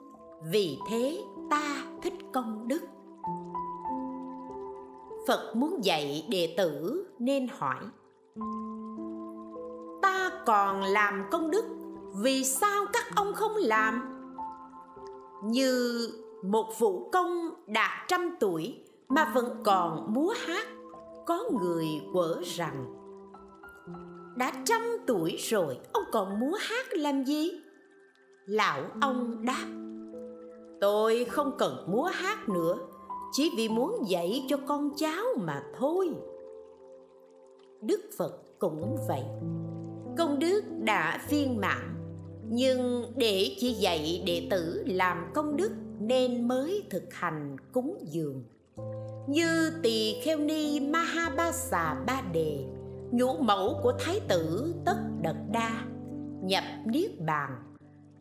Vì 0.50 0.78
thế 0.90 1.18
ta 1.50 1.84
thích 2.02 2.14
công 2.32 2.68
đức 2.68 2.82
phật 5.26 5.56
muốn 5.56 5.84
dạy 5.84 6.26
đệ 6.30 6.54
tử 6.56 7.06
nên 7.18 7.48
hỏi, 7.58 7.78
ta 10.02 10.30
còn 10.46 10.82
làm 10.82 11.24
công 11.30 11.50
đức, 11.50 11.64
vì 12.22 12.44
sao 12.44 12.86
các 12.92 13.04
ông 13.16 13.34
không 13.34 13.56
làm? 13.56 14.02
Như 15.44 16.08
một 16.42 16.66
vũ 16.78 17.10
công 17.12 17.50
đã 17.66 18.04
trăm 18.08 18.36
tuổi 18.40 18.84
mà 19.08 19.32
vẫn 19.34 19.62
còn 19.64 20.14
múa 20.14 20.34
hát, 20.46 20.66
có 21.26 21.44
người 21.60 21.86
quở 22.12 22.40
rằng, 22.44 22.94
đã 24.36 24.52
trăm 24.64 24.80
tuổi 25.06 25.36
rồi, 25.38 25.78
ông 25.92 26.04
còn 26.12 26.40
múa 26.40 26.56
hát 26.60 26.86
làm 26.90 27.24
gì? 27.24 27.50
Lão 28.46 28.82
ông 29.00 29.44
đáp, 29.44 29.66
tôi 30.80 31.24
không 31.24 31.52
cần 31.58 31.84
múa 31.86 32.04
hát 32.04 32.48
nữa 32.48 32.76
chỉ 33.32 33.50
vì 33.56 33.68
muốn 33.68 34.08
dạy 34.08 34.44
cho 34.48 34.56
con 34.68 34.90
cháu 34.96 35.24
mà 35.36 35.62
thôi. 35.78 36.08
Đức 37.80 38.00
phật 38.18 38.42
cũng 38.58 38.96
vậy. 39.08 39.22
Công 40.18 40.38
đức 40.38 40.62
đã 40.78 41.20
viên 41.28 41.60
mãn, 41.60 41.94
nhưng 42.48 43.04
để 43.16 43.56
chỉ 43.58 43.72
dạy 43.72 44.22
đệ 44.26 44.48
tử 44.50 44.84
làm 44.86 45.30
công 45.34 45.56
đức 45.56 45.72
nên 46.00 46.48
mới 46.48 46.82
thực 46.90 47.14
hành 47.14 47.56
cúng 47.72 47.98
dường. 48.02 48.44
Như 49.28 49.72
tỳ 49.82 50.20
kheo 50.22 50.38
ni 50.38 50.80
mahabasa 50.80 51.94
ba 52.06 52.22
đề, 52.32 52.64
nhũ 53.12 53.36
mẫu 53.36 53.80
của 53.82 53.92
thái 54.00 54.20
tử 54.28 54.74
tất 54.84 54.96
đật 55.22 55.36
đa, 55.52 55.84
nhập 56.42 56.64
niết 56.86 57.10
bàn, 57.26 57.62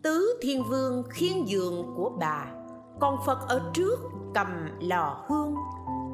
tứ 0.04 0.40
thiên 0.42 0.64
vương 0.70 1.04
khiên 1.10 1.46
giường 1.46 1.94
của 1.98 2.12
bà, 2.20 2.52
còn 3.00 3.18
phật 3.26 3.40
ở 3.48 3.72
trước 3.74 4.00
cầm 4.34 4.48
lò 4.80 5.26
hương, 5.28 5.56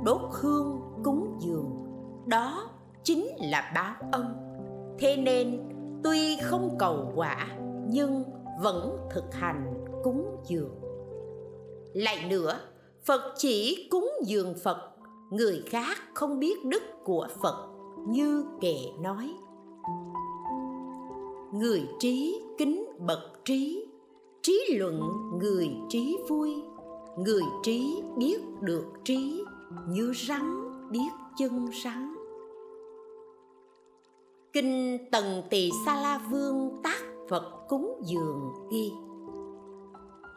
đốt 0.03 0.21
hương 0.32 0.82
cúng 1.03 1.38
dường. 1.39 1.71
Đó 2.25 2.69
chính 3.03 3.27
là 3.51 3.71
báo 3.75 4.10
ân. 4.12 4.25
Thế 4.99 5.17
nên, 5.17 5.69
tuy 6.03 6.38
không 6.41 6.75
cầu 6.80 7.12
quả, 7.15 7.47
nhưng 7.89 8.23
vẫn 8.62 8.97
thực 9.12 9.34
hành 9.34 9.86
cúng 10.03 10.36
dường. 10.47 10.75
Lại 11.93 12.25
nữa, 12.30 12.60
phật 13.06 13.21
chỉ 13.38 13.88
cúng 13.91 14.12
dường 14.25 14.53
phật, 14.63 14.77
người 15.32 15.63
khác 15.65 15.97
không 16.13 16.39
biết 16.39 16.65
đức 16.65 16.84
của 17.03 17.27
phật 17.41 17.67
như 18.08 18.45
kệ 18.62 18.75
nói. 18.99 19.34
Người 21.53 21.88
trí 21.99 22.41
kính 22.58 22.86
bậc 22.99 23.19
trí 23.45 23.88
trí 24.41 24.77
luận 24.80 25.01
người 25.39 25.69
trí 25.89 26.17
vui 26.30 26.63
người 27.17 27.43
trí 27.63 28.03
biết 28.17 28.39
được 28.62 28.86
trí, 29.03 29.43
như 29.88 30.13
rắn 30.27 30.71
biết 30.91 31.10
chân 31.38 31.67
rắn. 31.84 32.15
Kinh 34.53 34.97
tần 35.12 35.43
tỳ 35.49 35.69
sa 35.86 36.01
la 36.01 36.21
vương 36.32 36.82
tác 36.84 37.01
phật 37.30 37.43
cúng 37.67 38.01
dường 38.06 38.51
ghi. 38.71 38.91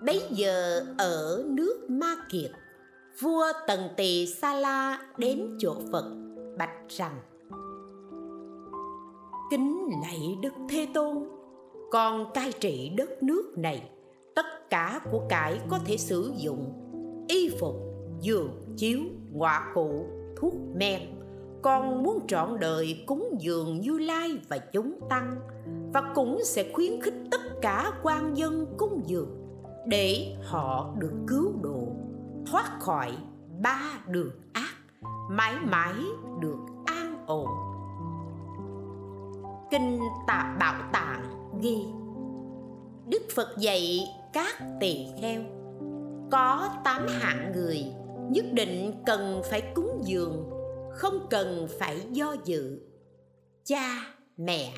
Bấy 0.06 0.22
giờ 0.30 0.84
ở 0.98 1.44
nước 1.46 1.86
ma 1.88 2.16
kiệt, 2.30 2.50
vua 3.20 3.46
tần 3.66 3.80
tỳ 3.96 4.26
sa 4.26 4.54
la 4.54 5.02
đến 5.16 5.56
chỗ 5.58 5.76
phật, 5.92 6.04
bạch 6.58 6.88
rằng, 6.88 7.16
kính 9.50 9.88
lạy 10.02 10.38
đức 10.42 10.52
thế 10.68 10.88
tôn, 10.94 11.28
con 11.90 12.30
cai 12.34 12.52
trị 12.52 12.90
đất 12.96 13.22
nước 13.22 13.52
này 13.56 13.90
tất 14.34 14.70
cả 14.70 15.00
của 15.10 15.22
cải 15.28 15.60
có 15.68 15.78
thể 15.84 15.96
sử 15.96 16.32
dụng. 16.36 16.72
Y 17.28 17.56
phục, 17.60 17.74
giường, 18.20 18.74
chiếu, 18.76 19.00
ngọa 19.32 19.70
cụ, 19.74 20.06
thuốc 20.36 20.54
men. 20.74 21.00
Con 21.62 22.02
muốn 22.02 22.18
trọn 22.28 22.60
đời 22.60 23.04
cúng 23.06 23.36
dường 23.40 23.80
như 23.80 23.98
lai 23.98 24.38
và 24.48 24.58
chúng 24.58 25.00
tăng, 25.08 25.36
và 25.92 26.12
cũng 26.14 26.38
sẽ 26.44 26.72
khuyến 26.72 27.00
khích 27.02 27.14
tất 27.30 27.40
cả 27.62 27.92
quan 28.02 28.36
dân 28.36 28.66
cúng 28.76 29.02
dường 29.06 29.40
để 29.86 30.36
họ 30.44 30.94
được 30.98 31.12
cứu 31.26 31.52
độ, 31.62 31.88
thoát 32.46 32.80
khỏi 32.80 33.12
ba 33.62 33.80
đường 34.06 34.30
ác, 34.52 34.74
mãi 35.30 35.54
mãi 35.64 35.94
được 36.40 36.58
an 36.86 37.24
ổn. 37.26 37.48
Kinh 39.70 40.00
tạ 40.26 40.56
bảo 40.60 40.74
tạng 40.92 41.50
ghi, 41.62 41.86
đức 43.06 43.22
phật 43.34 43.48
dạy 43.58 44.00
các 44.32 44.56
tỳ 44.80 45.06
kheo. 45.20 45.42
Có 46.30 46.68
tám 46.84 47.06
hạng 47.08 47.52
người, 47.54 47.84
nhất 48.30 48.44
định 48.52 48.92
cần 49.06 49.42
phải 49.50 49.62
cúng 49.74 50.00
dường, 50.04 50.50
không 50.92 51.26
cần 51.30 51.68
phải 51.78 52.00
do 52.10 52.36
dự. 52.44 52.80
Cha, 53.64 54.14
mẹ, 54.36 54.72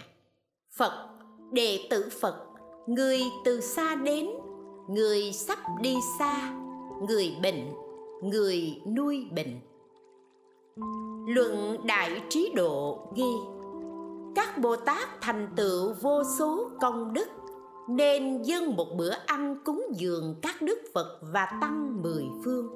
phật, 0.76 1.08
đệ 1.52 1.78
tử 1.90 2.08
phật, 2.20 2.34
người 2.86 3.20
từ 3.44 3.60
xa 3.60 3.94
đến, 3.94 4.26
người 4.88 5.32
sắp 5.32 5.58
đi 5.80 5.96
xa, 6.18 6.54
người 7.08 7.32
bệnh, 7.42 7.72
người 8.22 8.80
nuôi 8.96 9.26
bệnh. 9.36 9.60
Luận 11.28 11.76
đại 11.86 12.22
trí 12.28 12.52
độ 12.56 13.06
ghi, 13.16 13.32
các 14.34 14.58
bồ 14.58 14.76
tát 14.76 15.08
thành 15.20 15.48
tựu 15.56 15.92
vô 16.00 16.22
số 16.38 16.70
công 16.80 17.12
đức 17.12 17.28
nên 17.96 18.42
dâng 18.42 18.76
một 18.76 18.87
bữa 18.96 19.12
ăn 19.26 19.57
cúng 19.64 19.87
dường 19.94 20.35
các 20.42 20.62
đức 20.62 20.78
phật 20.94 21.18
và 21.33 21.59
tăng 21.61 22.02
mười 22.02 22.24
phương 22.44 22.68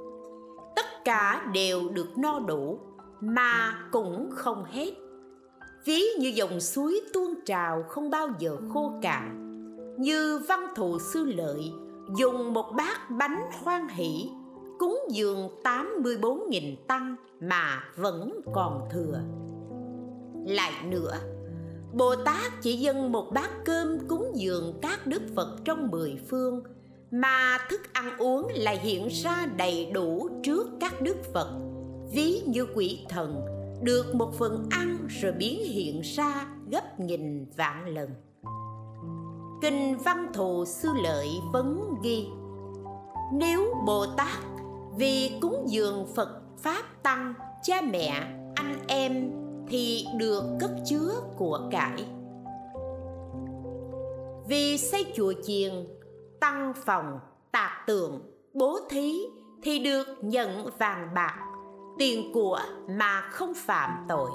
tất 0.77 1.05
cả 1.05 1.51
đều 1.55 1.89
được 1.89 2.19
no 2.19 2.39
đủ 2.39 2.79
mà 3.21 3.79
cũng 3.93 4.31
không 4.33 4.65
hết 4.65 4.95
ví 5.85 6.03
như 6.19 6.29
dòng 6.29 6.61
suối 6.61 7.01
tuôn 7.13 7.35
trào 7.45 7.83
không 7.89 8.11
bao 8.11 8.29
giờ 8.39 8.57
khô 8.75 8.93
cạn 9.03 9.43
như 9.99 10.41
văn 10.49 10.67
thù 10.77 10.99
sư 10.99 11.25
lợi 11.25 11.73
dùng 12.17 12.53
một 12.53 12.73
bát 12.77 13.11
bánh 13.11 13.41
hoan 13.63 13.89
hỷ 13.89 14.31
cúng 14.79 14.99
dường 15.11 15.49
84.000 15.65 16.77
tăng 16.89 17.17
mà 17.41 17.85
vẫn 17.97 18.41
còn 18.55 18.89
thừa. 18.93 19.21
Lại 20.47 20.73
nữa, 20.85 21.13
Bồ 21.97 22.17
Tát 22.17 22.63
chỉ 22.63 22.77
dâng 22.77 23.13
một 23.13 23.31
bát 23.33 23.51
cơm 23.65 24.09
cúng 24.09 24.33
dường 24.35 24.79
các 24.83 25.07
đức 25.07 25.23
Phật 25.37 25.57
trong 25.65 25.91
mười 25.91 26.19
phương, 26.31 26.63
mà 27.11 27.59
thức 27.71 27.81
ăn 27.93 28.19
uống 28.19 28.49
lại 28.55 28.79
hiện 28.79 29.09
ra 29.09 29.47
đầy 29.57 29.91
đủ 29.95 30.29
trước 30.43 30.67
các 30.81 31.01
đức 31.01 31.17
Phật. 31.35 31.49
Ví 32.13 32.43
như 32.47 32.67
quỷ 32.75 33.07
thần, 33.09 33.41
được 33.83 34.15
một 34.15 34.35
phần 34.39 34.67
ăn 34.71 35.07
rồi 35.09 35.33
biến 35.33 35.65
hiện 35.65 36.01
ra 36.01 36.47
gấp 36.71 37.01
nghìn 37.01 37.47
vạn 37.57 37.95
lần. 37.95 38.11
Kinh 39.63 39.99
văn 40.05 40.27
thù 40.35 40.65
sư 40.65 40.89
lợi 41.03 41.29
vấn 41.53 41.95
ghi, 42.03 42.27
nếu 43.33 43.75
bồ 43.87 44.07
tát 44.07 44.39
vì 44.97 45.31
cúng 45.41 45.65
dường 45.67 46.07
phật 46.15 46.29
pháp 46.59 46.83
tăng, 47.03 47.35
cha 47.63 47.81
mẹ, 47.81 48.11
anh 48.55 48.79
em 48.87 49.31
thì 49.69 50.07
được 50.17 50.43
cất 50.61 50.71
chứa 50.85 51.11
của 51.37 51.69
cải. 51.71 52.05
Vì 54.49 54.79
xây 54.79 55.07
chùa 55.15 55.33
chiền, 55.43 55.73
tăng 56.41 56.73
phòng, 56.85 57.19
tạc 57.53 57.73
tượng 57.87 58.21
bố 58.55 58.79
thí 58.91 59.21
thì 59.63 59.79
được 59.79 60.07
nhận 60.23 60.71
vàng 60.79 61.09
bạc, 61.15 61.37
tiền 61.99 62.33
của 62.35 62.61
mà 62.89 63.21
không 63.21 63.53
phạm 63.55 63.91
tội. 64.09 64.31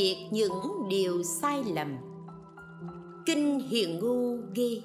Diệt 0.00 0.16
những 0.30 0.88
điều 0.88 1.22
sai 1.22 1.64
lầm. 1.74 1.96
Kinh 3.26 3.60
hiền 3.60 3.98
ngu 3.98 4.36
ghi, 4.54 4.82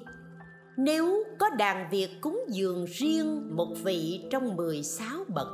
nếu 0.76 1.24
có 1.38 1.50
đàn 1.50 1.90
việc 1.90 2.08
cúng 2.20 2.44
dường 2.48 2.84
riêng 2.84 3.56
một 3.56 3.68
vị 3.84 4.24
trong 4.30 4.56
16 4.56 5.24
bậc, 5.34 5.48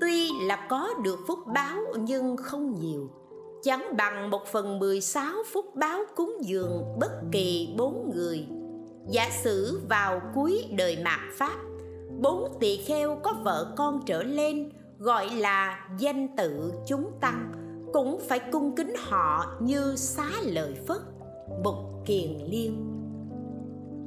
Tuy 0.00 0.30
là 0.42 0.66
có 0.70 0.88
được 1.04 1.18
phúc 1.26 1.38
báo 1.54 1.78
nhưng 1.98 2.36
không 2.36 2.74
nhiều, 2.80 3.10
Chẳng 3.62 3.96
bằng 3.96 4.30
một 4.30 4.46
phần 4.46 4.78
16 4.78 5.34
phúc 5.52 5.74
báo 5.74 6.00
cúng 6.16 6.36
dường 6.40 6.82
bất 7.00 7.12
kỳ 7.32 7.74
bốn 7.78 8.10
người. 8.14 8.46
Giả 9.10 9.30
sử 9.44 9.80
vào 9.88 10.20
cuối 10.34 10.64
đời 10.76 10.98
mạt 11.04 11.20
Pháp, 11.32 11.56
Bốn 12.20 12.56
tỳ 12.60 12.76
kheo 12.76 13.20
có 13.22 13.34
vợ 13.44 13.74
con 13.76 14.00
trở 14.06 14.22
lên, 14.22 14.70
Gọi 14.98 15.30
là 15.30 15.88
danh 15.98 16.36
tự 16.36 16.72
chúng 16.86 17.10
tăng 17.20 17.65
cũng 17.92 18.20
phải 18.28 18.40
cung 18.52 18.76
kính 18.76 18.94
họ 18.98 19.46
như 19.60 19.96
xá 19.96 20.28
lợi 20.44 20.74
Phất 20.86 21.00
bục 21.64 21.76
kiền 22.06 22.38
liên 22.46 22.96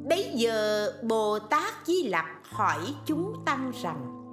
Bấy 0.09 0.31
giờ 0.33 0.91
Bồ 1.03 1.39
Tát 1.39 1.73
Di 1.85 2.03
Lặc 2.03 2.25
hỏi 2.43 2.79
chúng 3.05 3.33
tăng 3.45 3.71
rằng, 3.81 4.23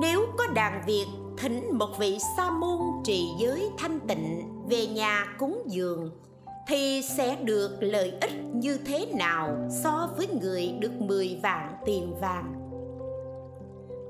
Nếu 0.00 0.26
có 0.38 0.46
đàn 0.54 0.82
việc 0.86 1.06
thỉnh 1.38 1.68
một 1.72 1.98
vị 1.98 2.18
sa 2.36 2.50
môn 2.50 2.80
trì 3.04 3.28
giới 3.38 3.70
thanh 3.78 4.00
tịnh 4.00 4.42
về 4.68 4.86
nhà 4.86 5.26
cúng 5.38 5.62
dường, 5.66 6.10
thì 6.68 7.02
sẽ 7.02 7.36
được 7.36 7.76
lợi 7.80 8.12
ích 8.20 8.32
như 8.54 8.78
thế 8.86 9.06
nào 9.18 9.68
so 9.82 10.10
với 10.16 10.26
người 10.40 10.72
được 10.80 10.92
10 11.00 11.40
vạn 11.42 11.74
tiền 11.86 12.14
vàng? 12.20 12.54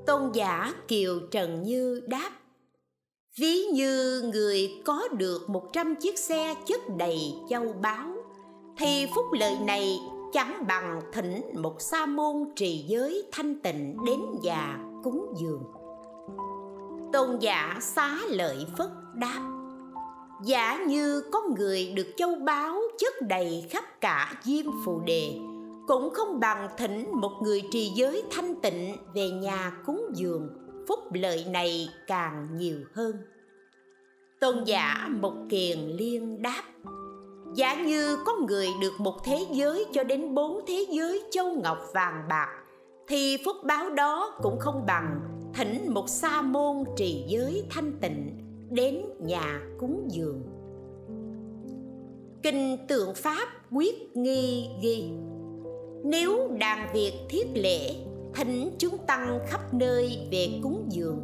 Tôn 0.07 0.33
giả 0.33 0.73
Kiều 0.89 1.21
Trần 1.31 1.63
Như 1.63 2.03
đáp 2.07 2.31
Ví 3.37 3.65
như 3.73 4.23
người 4.33 4.83
có 4.85 5.09
được 5.13 5.51
100 5.51 5.95
chiếc 5.97 6.19
xe 6.19 6.55
chất 6.67 6.81
đầy 6.97 7.35
châu 7.51 7.75
báu, 7.83 8.07
Thì 8.77 9.07
phúc 9.15 9.25
lợi 9.33 9.57
này 9.67 9.99
chẳng 10.33 10.65
bằng 10.69 11.01
thỉnh 11.13 11.41
một 11.55 11.77
sa 11.79 12.07
môn 12.07 12.37
trì 12.57 12.85
giới 12.89 13.29
thanh 13.33 13.61
tịnh 13.61 13.97
đến 14.07 14.21
già 14.43 14.79
cúng 15.05 15.35
dường. 15.41 15.63
Tôn 17.13 17.39
giả 17.41 17.79
xá 17.81 18.19
lợi 18.29 18.67
phất 18.79 18.89
đáp, 19.15 19.43
giả 20.45 20.85
như 20.89 21.23
có 21.33 21.43
người 21.57 21.93
được 21.97 22.07
châu 22.17 22.35
báu 22.35 22.81
chất 22.99 23.15
đầy 23.29 23.65
khắp 23.71 23.85
cả 24.01 24.41
diêm 24.45 24.67
phù 24.85 25.01
đề, 25.01 25.33
cũng 25.87 26.11
không 26.15 26.41
bằng 26.41 26.69
thỉnh 26.79 27.07
một 27.13 27.33
người 27.43 27.63
trì 27.71 27.93
giới 27.95 28.23
thanh 28.31 28.55
tịnh 28.55 28.97
về 29.15 29.31
nhà 29.31 29.73
cúng 29.87 30.11
dường 30.15 30.68
phúc 30.89 30.99
lợi 31.13 31.47
này 31.51 31.89
càng 32.07 32.49
nhiều 32.57 32.79
hơn. 32.93 33.17
Tôn 34.41 34.65
giả 34.65 35.09
một 35.11 35.35
kiền 35.51 35.79
liên 35.79 36.43
đáp, 36.43 36.63
giả 37.55 37.83
như 37.83 38.17
có 38.27 38.33
người 38.49 38.69
được 38.81 38.93
một 38.99 39.25
thế 39.25 39.47
giới 39.53 39.87
cho 39.93 40.05
đến 40.05 40.35
bốn 40.35 40.61
thế 40.67 40.87
giới 40.91 41.23
châu 41.31 41.51
ngọc 41.51 41.79
vàng 41.95 42.27
bạc, 42.29 42.49
thì 43.09 43.37
phúc 43.45 43.57
báo 43.65 43.91
đó 43.91 44.39
cũng 44.43 44.59
không 44.59 44.87
bằng 44.87 45.21
thỉnh 45.55 45.95
một 45.95 46.09
sa 46.09 46.43
môn 46.43 46.77
trì 46.97 47.25
giới 47.29 47.63
thanh 47.71 47.93
tịnh 48.01 48.39
đến 48.71 49.03
nhà 49.21 49.61
cúng 49.79 50.09
dường. 50.11 50.43
Kinh 52.43 52.77
tượng 52.89 53.15
pháp 53.15 53.49
quyết 53.71 54.17
nghi 54.17 54.69
ghi, 54.83 55.11
nếu 56.05 56.49
đàn 56.61 56.93
việc 56.95 57.13
thiết 57.29 57.47
lễ 57.55 57.95
thỉnh 58.39 58.77
chúng 58.79 58.99
tăng 59.07 59.41
khắp 59.47 59.75
nơi 59.75 60.29
về 60.33 60.61
cúng 60.63 60.87
dường. 60.89 61.21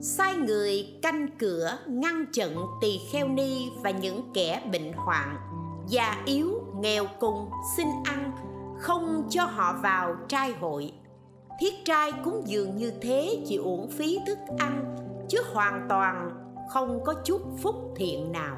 Sai 0.00 0.34
người 0.34 0.98
canh 1.02 1.28
cửa, 1.38 1.78
ngăn 1.86 2.24
chặn 2.32 2.56
tỳ 2.80 3.00
kheo 3.12 3.28
ni 3.28 3.70
và 3.82 3.90
những 3.90 4.30
kẻ 4.34 4.62
bệnh 4.72 4.92
hoạn. 4.92 5.36
Già 5.88 6.22
yếu, 6.26 6.50
nghèo 6.80 7.06
cùng, 7.20 7.50
xin 7.76 7.86
ăn, 8.04 8.32
không 8.78 9.26
cho 9.30 9.44
họ 9.44 9.78
vào 9.82 10.16
trai 10.28 10.52
hội. 10.52 10.92
Thiết 11.60 11.74
trai 11.84 12.12
cúng 12.24 12.42
dường 12.46 12.76
như 12.76 12.92
thế 13.00 13.42
chỉ 13.46 13.56
uổng 13.56 13.90
phí 13.90 14.18
thức 14.26 14.38
ăn, 14.58 14.96
chứ 15.28 15.42
hoàn 15.52 15.86
toàn 15.88 16.30
không 16.70 17.04
có 17.04 17.14
chút 17.24 17.42
phúc 17.62 17.74
thiện 17.96 18.32
nào. 18.32 18.56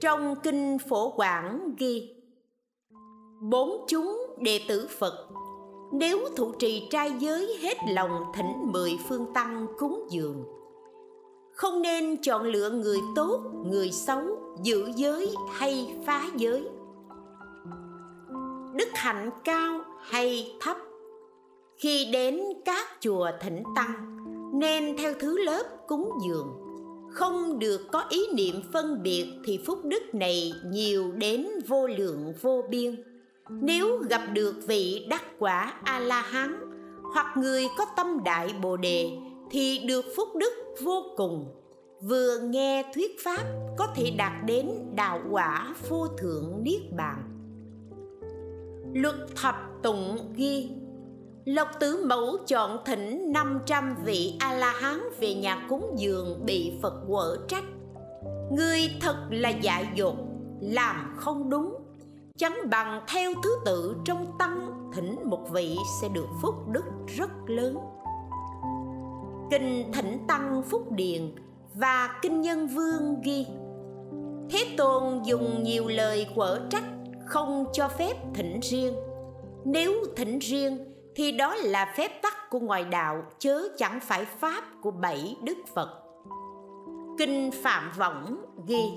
Trong 0.00 0.34
kinh 0.42 0.78
phổ 0.88 1.10
quảng 1.10 1.74
ghi, 1.78 2.14
bốn 3.42 3.84
chúng 3.88 4.16
đệ 4.40 4.60
tử 4.68 4.88
phật 4.98 5.30
nếu 5.92 6.18
thụ 6.36 6.52
trì 6.58 6.88
trai 6.90 7.12
giới 7.18 7.56
hết 7.60 7.76
lòng 7.88 8.24
thỉnh 8.34 8.52
mười 8.72 8.98
phương 9.08 9.26
tăng 9.34 9.66
cúng 9.78 10.06
dường, 10.10 10.44
không 11.52 11.82
nên 11.82 12.22
chọn 12.22 12.46
lựa 12.46 12.70
người 12.70 12.98
tốt, 13.16 13.40
người 13.66 13.90
xấu, 13.92 14.22
giữ 14.62 14.90
giới 14.96 15.34
hay 15.52 15.94
phá 16.06 16.26
giới. 16.36 16.68
Đức 18.74 18.88
hạnh 18.94 19.30
cao 19.44 19.80
hay 20.00 20.52
thấp, 20.60 20.76
khi 21.76 22.08
đến 22.12 22.40
các 22.64 22.86
chùa 23.00 23.30
thỉnh 23.40 23.62
tăng, 23.76 24.16
nên 24.54 24.96
theo 24.96 25.14
thứ 25.20 25.38
lớp 25.38 25.64
cúng 25.88 26.10
dường. 26.26 26.48
Không 27.10 27.58
được 27.58 27.80
có 27.92 28.04
ý 28.08 28.26
niệm 28.34 28.54
phân 28.72 29.02
biệt 29.02 29.26
thì 29.44 29.60
phúc 29.66 29.78
đức 29.84 30.14
này 30.14 30.52
nhiều 30.64 31.12
đến 31.12 31.48
vô 31.68 31.86
lượng 31.86 32.32
vô 32.40 32.62
biên 32.70 33.09
nếu 33.50 33.98
gặp 34.10 34.20
được 34.32 34.54
vị 34.66 35.06
đắc 35.10 35.22
quả 35.38 35.72
a 35.82 35.98
la 35.98 36.22
hán 36.22 36.60
hoặc 37.14 37.26
người 37.36 37.66
có 37.78 37.86
tâm 37.96 38.24
đại 38.24 38.54
bồ 38.62 38.76
đề 38.76 39.10
thì 39.50 39.78
được 39.78 40.04
phúc 40.16 40.28
đức 40.36 40.52
vô 40.82 41.02
cùng. 41.16 41.54
Vừa 42.02 42.38
nghe 42.38 42.92
thuyết 42.94 43.24
pháp 43.24 43.44
có 43.78 43.86
thể 43.96 44.10
đạt 44.10 44.32
đến 44.46 44.70
đạo 44.94 45.20
quả 45.30 45.74
vô 45.88 46.06
thượng 46.06 46.62
niết 46.62 46.80
bàn. 46.96 47.22
Luật 48.94 49.16
thập 49.36 49.54
tụng 49.82 50.32
ghi 50.36 50.70
Lộc 51.44 51.68
Tử 51.80 52.04
Mẫu 52.06 52.36
chọn 52.46 52.78
thỉnh 52.84 53.32
500 53.32 53.94
vị 54.04 54.36
A-la-hán 54.38 55.00
về 55.20 55.34
nhà 55.34 55.66
cúng 55.68 55.94
dường 55.96 56.46
bị 56.46 56.72
Phật 56.82 56.94
quở 57.08 57.36
trách. 57.48 57.64
Người 58.52 58.90
thật 59.00 59.16
là 59.30 59.48
dại 59.48 59.88
dột, 59.94 60.16
làm 60.60 61.14
không 61.16 61.50
đúng. 61.50 61.74
Chẳng 62.40 62.70
bằng 62.70 63.00
theo 63.08 63.32
thứ 63.42 63.58
tự 63.64 63.96
trong 64.04 64.26
tăng 64.38 64.90
thỉnh 64.92 65.16
một 65.24 65.50
vị 65.50 65.76
sẽ 66.00 66.08
được 66.08 66.26
phúc 66.42 66.54
đức 66.68 66.84
rất 67.06 67.30
lớn. 67.46 67.78
Kinh 69.50 69.92
Thỉnh 69.92 70.18
Tăng 70.28 70.62
Phúc 70.70 70.92
Điền 70.92 71.34
và 71.74 72.18
Kinh 72.22 72.40
Nhân 72.40 72.66
Vương 72.66 73.20
ghi, 73.24 73.46
Thế 74.50 74.74
Tôn 74.76 75.22
dùng 75.22 75.62
nhiều 75.62 75.88
lời 75.88 76.26
quở 76.34 76.60
trách, 76.70 76.84
không 77.26 77.66
cho 77.72 77.88
phép 77.88 78.14
thỉnh 78.34 78.60
riêng. 78.62 78.94
Nếu 79.64 79.92
thỉnh 80.16 80.38
riêng 80.38 80.78
thì 81.14 81.32
đó 81.32 81.54
là 81.54 81.94
phép 81.96 82.22
tắc 82.22 82.50
của 82.50 82.58
ngoại 82.58 82.84
đạo, 82.84 83.22
chớ 83.38 83.68
chẳng 83.76 84.00
phải 84.00 84.24
pháp 84.24 84.64
của 84.82 84.90
bảy 84.90 85.36
đức 85.42 85.58
phật. 85.74 85.88
Kinh 87.18 87.50
phạm 87.62 87.90
võng 87.98 88.44
ghi 88.66 88.90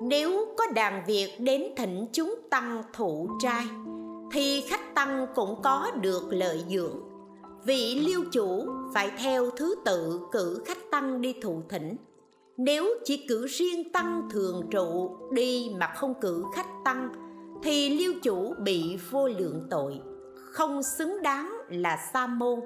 nếu 0.00 0.54
có 0.56 0.66
đàn 0.74 1.04
việc 1.06 1.30
đến 1.38 1.62
thỉnh 1.76 2.06
chúng 2.12 2.34
tăng 2.50 2.82
thụ 2.92 3.28
trai, 3.40 3.64
thì 4.32 4.60
khách 4.68 4.94
tăng 4.94 5.26
cũng 5.34 5.62
có 5.62 5.90
được 6.00 6.22
lợi 6.30 6.64
dưỡng. 6.68 6.96
Vị 7.64 8.00
liêu 8.06 8.24
chủ 8.32 8.66
phải 8.94 9.10
theo 9.22 9.50
thứ 9.50 9.74
tự 9.84 10.20
cử 10.32 10.62
khách 10.66 10.90
tăng 10.90 11.20
đi 11.20 11.34
thụ 11.42 11.62
thỉnh. 11.68 11.96
Nếu 12.56 12.86
chỉ 13.04 13.26
cử 13.28 13.46
riêng 13.46 13.92
tăng 13.92 14.28
thường 14.30 14.62
trụ 14.70 15.16
đi 15.32 15.70
mà 15.80 15.86
không 15.96 16.14
cử 16.20 16.44
khách 16.54 16.68
tăng, 16.84 17.08
thì 17.62 17.90
liêu 17.98 18.12
chủ 18.22 18.54
bị 18.58 18.98
vô 19.10 19.28
lượng 19.28 19.66
tội. 19.70 20.00
Không 20.34 20.82
xứng 20.82 21.22
đáng 21.22 21.52
là 21.68 22.08
sa 22.12 22.26
môn, 22.26 22.60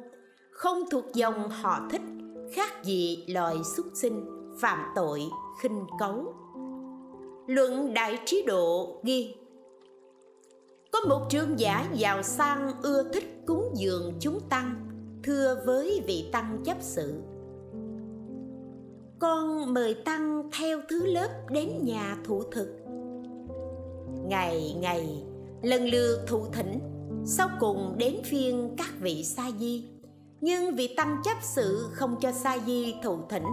không 0.51 0.83
thuộc 0.91 1.05
dòng 1.15 1.49
họ 1.51 1.81
thích, 1.91 2.03
khác 2.55 2.85
gì 2.85 3.25
loài 3.29 3.57
xuất 3.77 3.87
sinh, 3.95 4.25
phạm 4.61 4.79
tội, 4.95 5.23
khinh 5.61 5.87
cấu 5.99 6.35
luận 7.47 7.95
đại 7.95 8.19
trí 8.27 8.45
độ 8.47 9.01
ghi, 9.05 9.35
có 10.93 11.01
một 11.09 11.27
trương 11.31 11.59
giả 11.59 11.89
giàu 11.95 12.23
sang 12.23 12.73
ưa 12.83 13.03
thích 13.13 13.43
cúng 13.47 13.71
dường 13.75 14.13
chúng 14.21 14.41
tăng, 14.49 14.89
thưa 15.23 15.63
với 15.67 16.03
vị 16.07 16.29
tăng 16.33 16.63
chấp 16.65 16.77
sự. 16.81 17.15
Con 19.19 19.75
mời 19.75 19.95
tăng 19.95 20.51
theo 20.59 20.81
thứ 20.89 21.07
lớp 21.07 21.29
đến 21.51 21.69
nhà 21.83 22.17
thụ 22.25 22.43
thực. 22.43 22.69
Ngày 24.27 24.77
ngày, 24.81 25.23
lần 25.63 25.89
lượt 25.89 26.25
thụ 26.27 26.47
thỉnh, 26.53 26.79
sau 27.25 27.49
cùng 27.61 27.95
đến 27.99 28.17
phiên 28.25 28.75
các 28.79 28.91
vị 29.01 29.25
sa 29.25 29.51
di. 29.59 29.89
Nhưng 30.41 30.75
vị 30.75 30.95
tăng 30.97 31.17
chấp 31.25 31.37
sự 31.43 31.87
không 31.93 32.17
cho 32.21 32.33
sa 32.33 32.59
di 32.67 32.95
thụ 33.03 33.19
thỉnh, 33.29 33.47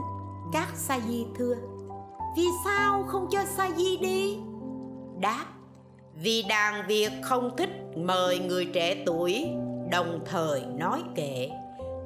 các 0.53 0.67
sa 0.75 0.99
di 1.07 1.25
thưa 1.37 1.55
vì 2.35 2.45
sao 2.65 3.03
không 3.07 3.27
cho 3.31 3.39
sa 3.45 3.69
di 3.77 3.97
đi? 3.97 4.37
Đáp, 5.19 5.45
vì 6.15 6.43
đàn 6.49 6.87
việc 6.87 7.11
không 7.23 7.57
thích 7.57 7.69
mời 7.95 8.39
người 8.39 8.65
trẻ 8.65 9.03
tuổi, 9.05 9.45
đồng 9.91 10.19
thời 10.25 10.63
nói 10.77 11.03
kệ. 11.15 11.49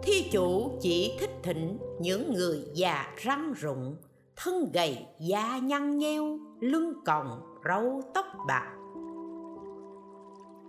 Thi 0.04 0.30
chủ 0.32 0.72
chỉ 0.82 1.18
thích 1.20 1.40
thỉnh 1.44 1.78
những 2.00 2.34
người 2.34 2.64
già 2.74 3.06
răng 3.18 3.54
rụng, 3.54 3.96
thân 4.36 4.72
gầy, 4.74 4.98
da 5.20 5.58
nhăn 5.58 5.98
nheo, 5.98 6.40
lưng 6.60 6.94
còng, 7.06 7.42
râu 7.66 8.02
tóc 8.14 8.26
bạc. 8.48 8.74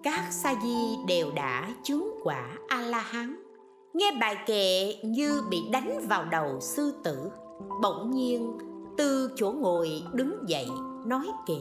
Các 0.02 0.24
sa 0.30 0.54
di 0.62 0.96
đều 1.08 1.30
đã 1.36 1.74
chứng 1.82 2.20
quả 2.22 2.50
a 2.68 2.80
la 2.80 3.00
hán 3.00 3.36
nghe 3.94 4.12
bài 4.20 4.36
kệ 4.46 4.94
như 5.02 5.42
bị 5.50 5.62
đánh 5.72 6.06
vào 6.08 6.24
đầu 6.24 6.60
sư 6.60 6.94
tử, 7.04 7.30
bỗng 7.82 8.10
nhiên 8.10 8.58
từ 8.96 9.30
chỗ 9.36 9.52
ngồi 9.52 10.02
đứng 10.12 10.48
dậy, 10.48 10.66
nói 11.06 11.26
kệ. 11.46 11.60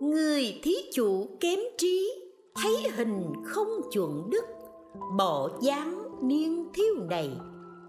Người 0.00 0.60
thí 0.62 0.74
chủ 0.92 1.26
kém 1.40 1.58
trí, 1.78 2.10
thấy 2.54 2.90
hình 2.96 3.32
không 3.44 3.68
chuẩn 3.92 4.30
đức 4.30 4.44
bỏ 5.16 5.48
dáng 5.60 6.02
niên 6.22 6.68
thiếu 6.74 6.94
này, 7.10 7.30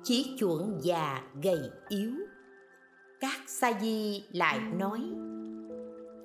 chỉ 0.04 0.36
chuẩn 0.40 0.80
già 0.82 1.22
gầy 1.44 1.60
yếu. 1.90 2.12
Các 3.20 3.38
sa 3.48 3.74
di 3.82 4.24
lại 4.32 4.60
nói, 4.78 5.00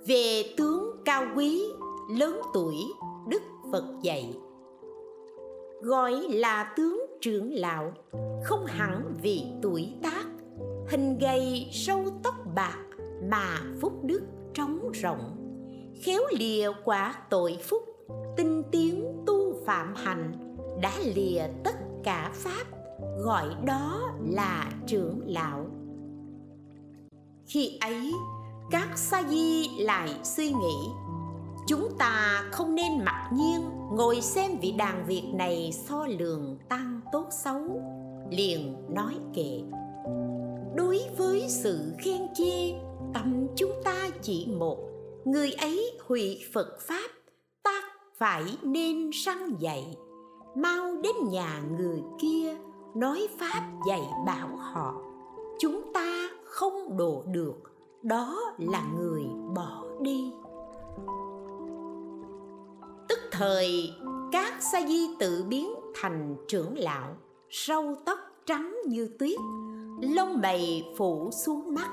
về 0.06 0.54
tướng 0.56 0.90
cao 1.04 1.24
quý, 1.36 1.62
lớn 2.18 2.40
tuổi, 2.54 2.76
đức 3.28 3.42
phật 3.72 3.84
dạy. 4.02 4.34
Gọi 5.82 6.12
là 6.12 6.74
tướng 6.76 7.06
trưởng 7.20 7.54
lão, 7.54 7.92
không 8.44 8.66
hẳn 8.66 9.14
vì 9.22 9.42
tuổi 9.62 9.92
tác 10.02 10.24
hình 10.88 11.18
gầy 11.18 11.68
sâu 11.72 12.04
tóc 12.22 12.34
bạc 12.54 12.78
mà 13.30 13.58
phúc 13.80 13.92
đức 14.02 14.22
trống 14.54 14.92
rộng 14.92 15.46
khéo 16.02 16.20
lìa 16.38 16.70
quả 16.84 17.14
tội 17.30 17.58
phúc, 17.62 17.82
tinh 18.36 18.62
tiến 18.70 19.22
tu 19.26 19.64
phạm 19.66 19.94
hành, 19.94 20.32
đã 20.80 20.92
lìa 21.14 21.42
tất 21.64 21.76
cả 22.04 22.30
pháp, 22.34 22.64
gọi 23.18 23.46
đó 23.64 24.10
là 24.28 24.70
trưởng 24.86 25.20
lão. 25.26 25.66
Khi 27.46 27.78
ấy, 27.80 28.12
các 28.70 28.88
sa 28.98 29.22
di 29.28 29.68
lại 29.78 30.10
suy 30.22 30.52
nghĩ, 30.52 30.76
chúng 31.66 31.88
ta 31.98 32.44
không 32.52 32.74
nên 32.74 33.04
mặc 33.04 33.30
nhiên 33.32 33.60
ngồi 33.92 34.20
xem 34.20 34.58
vị 34.60 34.72
đàn 34.72 35.06
việt 35.06 35.24
này 35.34 35.70
so 35.72 36.06
lường 36.06 36.58
tăng 36.68 37.00
tốt 37.12 37.26
xấu. 37.30 37.82
Liền 38.30 38.76
nói 38.88 39.14
kệ 39.34 39.60
đối 40.76 41.00
với 41.16 41.44
sự 41.48 41.78
khen 41.98 42.28
chê, 42.34 42.74
tâm 43.14 43.46
chúng 43.56 43.72
ta 43.84 44.08
chỉ 44.22 44.48
một. 44.58 44.78
Người 45.24 45.52
ấy 45.52 45.98
hủy 46.06 46.40
phật 46.52 46.80
pháp, 46.80 47.10
ta 47.62 47.82
phải 48.18 48.58
nên 48.62 49.10
săn 49.12 49.56
dạy. 49.58 49.96
Mau 50.56 50.96
đến 51.02 51.14
nhà 51.30 51.62
người 51.78 52.02
kia, 52.20 52.56
nói 52.94 53.28
pháp 53.38 53.72
dạy 53.88 54.02
bảo 54.26 54.48
họ. 54.56 54.94
Chúng 55.58 55.92
ta 55.94 56.28
không 56.44 56.96
độ 56.96 57.24
được, 57.26 57.56
đó 58.02 58.54
là 58.58 58.84
người 58.98 59.24
bỏ 59.56 59.84
đi. 60.00 60.32
Tức 63.08 63.18
thời, 63.30 63.90
các 64.32 64.54
sa 64.72 64.80
di 64.88 65.08
tự 65.18 65.44
biến 65.48 65.74
thành 65.94 66.36
trưởng 66.48 66.78
lão, 66.78 67.16
râu 67.50 67.94
tóc 68.04 68.18
trắng 68.46 68.76
như 68.86 69.08
tuyết 69.18 69.38
lông 70.00 70.40
mày 70.40 70.84
phủ 70.96 71.30
xuống 71.30 71.74
mắt, 71.74 71.90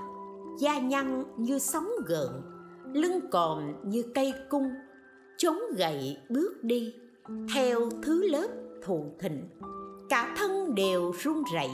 da 0.59 0.79
nhăn 0.79 1.23
như 1.37 1.59
sóng 1.59 1.89
gợn, 2.05 2.29
lưng 2.93 3.19
còm 3.31 3.73
như 3.83 4.03
cây 4.15 4.33
cung. 4.49 4.69
Chống 5.37 5.59
gậy 5.77 6.17
bước 6.29 6.63
đi, 6.63 6.93
theo 7.55 7.89
thứ 8.03 8.27
lớp 8.27 8.47
thụ 8.85 9.05
thịnh. 9.19 9.49
Cả 10.09 10.35
thân 10.37 10.75
đều 10.75 11.11
run 11.23 11.43
rẩy, 11.53 11.69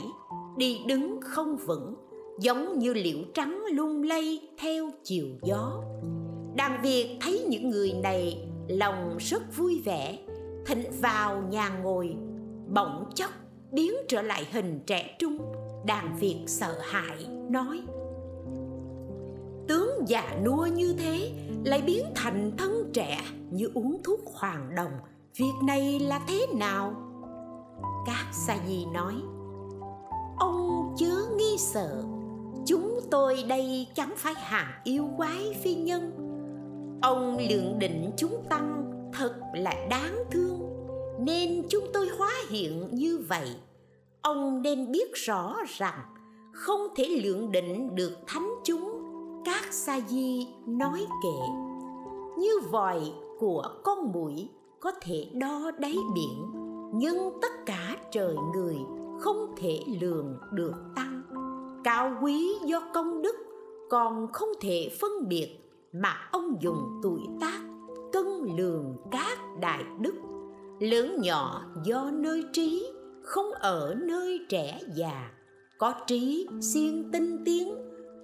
đi 0.56 0.80
đứng 0.88 1.20
không 1.20 1.56
vững, 1.56 1.94
giống 2.40 2.78
như 2.78 2.94
liễu 2.94 3.18
trắng 3.34 3.64
lung 3.72 4.02
lay 4.02 4.48
theo 4.58 4.90
chiều 5.04 5.26
gió. 5.42 5.82
Đàn 6.56 6.82
việt 6.82 7.18
thấy 7.20 7.46
những 7.48 7.70
người 7.70 7.92
này 8.02 8.48
lòng 8.68 9.16
rất 9.18 9.56
vui 9.56 9.82
vẻ 9.84 10.18
thịnh 10.66 10.84
vào 11.02 11.42
nhà 11.50 11.68
ngồi, 11.68 12.16
bỗng 12.68 13.10
chốc 13.14 13.30
biến 13.72 13.92
trở 14.08 14.22
lại 14.22 14.46
hình 14.52 14.80
trẻ 14.86 15.16
trung, 15.18 15.38
đàn 15.86 16.16
việt 16.16 16.44
sợ 16.46 16.78
hãi, 16.82 17.26
nói. 17.50 17.80
Tướng 19.68 19.90
già 20.06 20.36
nua 20.44 20.66
như 20.66 20.94
thế 20.98 21.32
lại 21.64 21.82
biến 21.86 22.04
thành 22.14 22.52
thân 22.58 22.90
trẻ 22.92 23.20
như 23.50 23.70
uống 23.74 24.02
thuốc 24.04 24.20
hoàng 24.34 24.74
đồng. 24.76 24.92
Việc 25.36 25.52
này 25.66 26.00
là 26.00 26.20
thế 26.28 26.46
nào? 26.54 26.94
Các 28.06 28.26
sa 28.32 28.56
di 28.68 28.86
nói. 28.94 29.14
Ông 30.38 30.94
chớ 30.98 31.14
nghi 31.36 31.56
sợ. 31.58 32.02
Chúng 32.66 33.00
tôi 33.10 33.44
đây 33.48 33.86
chẳng 33.94 34.14
phải 34.16 34.34
hàng 34.36 34.72
yêu 34.84 35.08
quái 35.16 35.54
phi 35.62 35.74
nhân. 35.74 36.12
Ông 37.02 37.38
lượng 37.50 37.78
định 37.78 38.10
chúng 38.16 38.44
tăng 38.48 38.92
thật 39.12 39.34
là 39.54 39.74
đáng 39.90 40.14
thương 40.30 40.59
nên 41.20 41.62
chúng 41.68 41.84
tôi 41.92 42.08
hóa 42.18 42.32
hiện 42.48 42.88
như 42.92 43.18
vậy. 43.28 43.48
Ông 44.22 44.62
nên 44.62 44.92
biết 44.92 45.14
rõ 45.14 45.56
rằng 45.78 46.00
không 46.52 46.80
thể 46.96 47.20
lượng 47.24 47.52
định 47.52 47.94
được 47.94 48.12
thánh 48.26 48.54
chúng, 48.64 49.02
các 49.44 49.72
sa 49.72 50.00
di 50.08 50.46
nói 50.66 51.06
kệ. 51.22 51.48
Như 52.38 52.50
vòi 52.70 53.00
của 53.38 53.62
con 53.84 54.12
mũi 54.12 54.48
có 54.80 54.92
thể 55.00 55.26
đo 55.32 55.70
đáy 55.78 55.96
biển, 56.14 56.46
nhưng 56.94 57.16
tất 57.42 57.66
cả 57.66 57.96
trời 58.12 58.34
người 58.54 58.76
không 59.20 59.54
thể 59.56 59.80
lường 60.00 60.38
được 60.52 60.74
tăng. 60.96 61.22
Cao 61.84 62.18
quý 62.22 62.54
do 62.64 62.82
công 62.94 63.22
đức 63.22 63.36
còn 63.90 64.32
không 64.32 64.48
thể 64.60 64.96
phân 65.00 65.28
biệt 65.28 65.48
mà 65.92 66.28
ông 66.32 66.56
dùng 66.60 67.00
tuổi 67.02 67.20
tác 67.40 67.60
cân 68.12 68.26
lường 68.56 68.96
các 69.10 69.38
đại 69.60 69.84
đức 70.00 70.14
lớn 70.80 71.20
nhỏ 71.20 71.62
do 71.84 72.10
nơi 72.12 72.44
trí, 72.52 72.92
không 73.22 73.52
ở 73.52 73.94
nơi 73.98 74.40
trẻ 74.48 74.80
già. 74.94 75.30
Có 75.78 75.94
trí 76.06 76.46
siêng 76.60 77.10
tinh 77.12 77.42
tiến, 77.44 77.74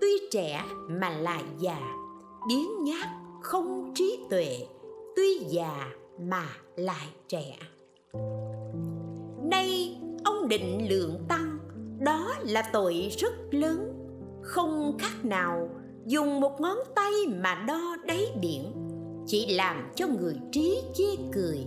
tuy 0.00 0.08
trẻ 0.30 0.64
mà 0.88 1.10
lại 1.10 1.44
già. 1.58 1.80
Biến 2.48 2.84
nhát 2.84 3.08
không 3.42 3.92
trí 3.94 4.18
tuệ, 4.30 4.66
tuy 5.16 5.38
già 5.48 5.88
mà 6.20 6.46
lại 6.76 7.06
trẻ. 7.28 7.56
Nay 9.50 9.96
ông 10.24 10.48
định 10.48 10.88
lượng 10.88 11.24
tăng, 11.28 11.58
đó 12.00 12.34
là 12.42 12.62
tội 12.72 13.08
rất 13.18 13.32
lớn. 13.50 13.92
Không 14.42 14.96
khác 14.98 15.24
nào 15.24 15.68
dùng 16.06 16.40
một 16.40 16.60
ngón 16.60 16.78
tay 16.94 17.12
mà 17.42 17.64
đo 17.68 17.96
đáy 18.06 18.26
biển, 18.40 18.72
chỉ 19.26 19.54
làm 19.54 19.90
cho 19.94 20.06
người 20.06 20.36
trí 20.52 20.82
chê 20.94 21.16
cười 21.32 21.66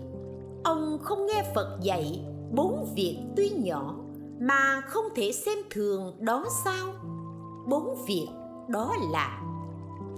ông 0.64 1.00
không 1.02 1.26
nghe 1.26 1.52
phật 1.56 1.80
dạy 1.82 2.26
bốn 2.52 2.94
việc 2.96 3.18
tuy 3.36 3.50
nhỏ 3.50 3.96
mà 4.40 4.82
không 4.82 5.06
thể 5.16 5.32
xem 5.32 5.58
thường 5.70 6.16
đó 6.20 6.46
sao. 6.66 6.94
Bốn 7.68 8.06
việc 8.08 8.28
đó 8.68 8.96
là 9.12 9.42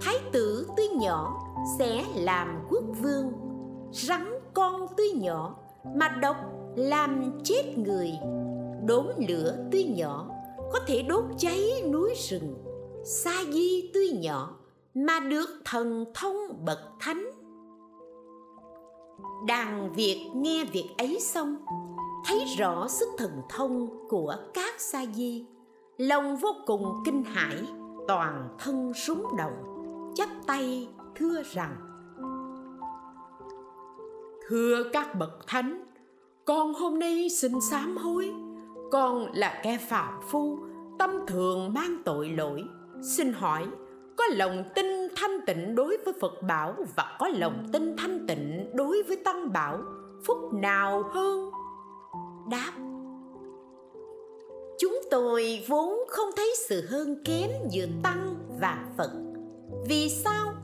thái 0.00 0.18
tử 0.32 0.66
tuy 0.76 0.88
nhỏ 0.88 1.40
sẽ 1.78 2.04
làm 2.14 2.66
quốc 2.70 2.84
vương, 3.02 3.32
rắn 3.92 4.38
con 4.54 4.86
tuy 4.96 5.10
nhỏ 5.10 5.56
mà 5.96 6.08
độc 6.08 6.36
làm 6.76 7.40
chết 7.44 7.78
người. 7.78 8.10
Đốn 8.86 9.06
lửa 9.28 9.56
tuy 9.72 9.84
nhỏ 9.84 10.28
có 10.72 10.78
thể 10.86 11.02
đốt 11.02 11.24
cháy 11.38 11.82
núi 11.92 12.14
rừng. 12.30 12.54
Sa 13.04 13.32
di 13.52 13.90
tuy 13.94 14.10
nhỏ 14.10 14.56
mà 14.94 15.20
được 15.20 15.48
thần 15.64 16.04
thông 16.14 16.64
bậc 16.64 16.78
thánh 17.00 17.30
đàn 19.46 19.92
việt 19.92 20.30
nghe 20.34 20.64
việc 20.64 20.88
ấy 20.98 21.20
xong, 21.20 21.56
thấy 22.26 22.44
rõ 22.58 22.88
sức 22.88 23.08
thần 23.18 23.42
thông 23.48 23.88
của 24.08 24.36
các 24.54 24.80
sa 24.80 25.04
di, 25.14 25.46
lòng 25.96 26.36
vô 26.36 26.48
cùng 26.66 27.02
kinh 27.04 27.24
hãi, 27.24 27.56
toàn 28.08 28.48
thân 28.58 28.92
súng 28.94 29.26
động, 29.38 29.82
chắp 30.14 30.28
tay 30.46 30.88
thưa 31.14 31.42
rằng, 31.42 31.76
thưa 34.48 34.82
các 34.92 35.14
bậc 35.18 35.46
thánh, 35.46 35.84
con 36.44 36.74
hôm 36.74 36.98
nay 36.98 37.28
xin 37.30 37.52
sám 37.70 37.96
hối. 37.96 38.32
Con 38.90 39.26
là 39.34 39.60
kẻ 39.62 39.78
phạm 39.88 40.20
phu, 40.28 40.58
tâm 40.98 41.10
thường 41.26 41.74
mang 41.74 42.02
tội 42.04 42.28
lỗi. 42.28 42.64
Xin 43.02 43.32
hỏi, 43.32 43.66
có 44.16 44.24
lòng 44.30 44.64
tin 44.74 45.01
thanh 45.22 45.40
tịnh 45.46 45.74
đối 45.74 45.96
với 46.04 46.14
phật 46.20 46.42
bảo 46.42 46.74
và 46.96 47.16
có 47.18 47.28
lòng 47.28 47.66
tin 47.72 47.96
thanh 47.96 48.26
tịnh 48.26 48.70
đối 48.74 49.02
với 49.02 49.16
tăng 49.16 49.52
bảo, 49.52 49.78
phúc 50.26 50.38
nào 50.52 51.02
hơn? 51.02 51.50
Đáp, 52.50 52.72
chúng 54.78 55.00
tôi 55.10 55.64
vốn 55.68 55.98
không 56.08 56.28
thấy 56.36 56.54
sự 56.68 56.86
hơn 56.86 57.24
kém 57.24 57.50
giữa 57.70 57.86
tăng 58.02 58.34
và 58.60 58.86
phật. 58.98 59.10
Vì 59.88 60.08
sao? 60.08 60.54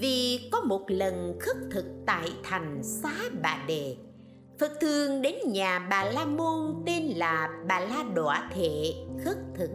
Vì 0.00 0.48
có 0.52 0.60
một 0.60 0.84
lần 0.88 1.38
khất 1.40 1.56
thực 1.70 1.84
tại 2.06 2.28
thành 2.42 2.80
xá 2.82 3.12
bà 3.42 3.58
đề. 3.68 3.96
Phật 4.58 4.72
thường 4.80 5.22
đến 5.22 5.34
nhà 5.46 5.86
bà 5.90 6.04
la 6.04 6.24
môn 6.24 6.82
tên 6.86 7.02
là 7.16 7.50
bà 7.68 7.80
la 7.80 8.04
đọa 8.14 8.50
thệ 8.54 8.94
khất 9.24 9.36
thực. 9.54 9.70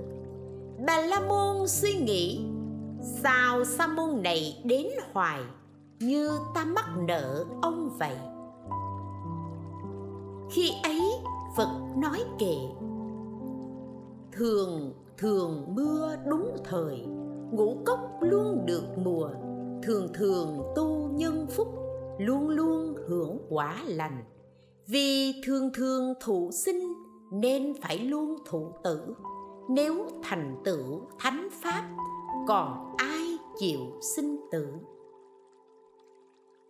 Bà 0.88 1.02
la 1.02 1.20
môn 1.20 1.68
suy 1.68 1.94
nghĩ 1.94 2.47
sao 3.02 3.64
sa 3.64 3.88
môn 3.88 4.24
này 4.24 4.62
đến 4.66 4.88
hoài 5.14 5.42
như 6.00 6.40
ta 6.56 6.66
mắc 6.66 6.86
nợ 6.98 7.46
ông 7.62 7.98
vậy? 8.00 8.18
Khi 10.52 10.72
ấy, 10.84 11.02
phật 11.58 11.70
nói 11.98 12.24
kệ, 12.40 12.56
thường 14.32 14.94
thường 15.18 15.66
mưa 15.76 16.16
đúng 16.28 16.58
thời, 16.64 17.06
ngũ 17.52 17.78
cốc 17.86 18.00
luôn 18.22 18.66
được 18.66 18.84
mùa. 18.98 19.30
Thường 19.84 20.08
thường 20.14 20.62
tu 20.76 21.10
nhân 21.14 21.48
phúc, 21.50 21.68
luôn 22.20 22.50
luôn 22.50 22.96
hưởng 23.08 23.40
quả 23.50 23.84
lành. 23.86 24.24
Vì 24.88 25.42
thường 25.46 25.70
thường 25.74 26.14
thụ 26.22 26.50
sinh, 26.52 26.94
nên 27.32 27.74
phải 27.82 28.00
luôn 28.00 28.36
thụ 28.46 28.72
tử. 28.84 29.16
Nếu 29.70 30.08
thành 30.24 30.62
tựu 30.64 31.02
thánh 31.20 31.48
pháp 31.52 31.90
còn 32.48 32.96
ai 32.98 33.38
chịu 33.60 33.80
sinh 34.16 34.40
tử? 34.52 34.68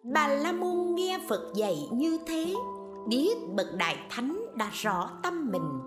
Bà 0.04 0.28
la 0.28 0.52
môn 0.52 0.96
nghe 0.96 1.20
phật 1.30 1.52
dạy 1.56 1.88
như 1.92 2.18
thế 2.28 2.54
biết 3.08 3.36
bậc 3.56 3.68
đại 3.78 4.08
thánh 4.10 4.46
đã 4.56 4.70
rõ 4.74 5.10
tâm 5.24 5.52
mình. 5.52 5.80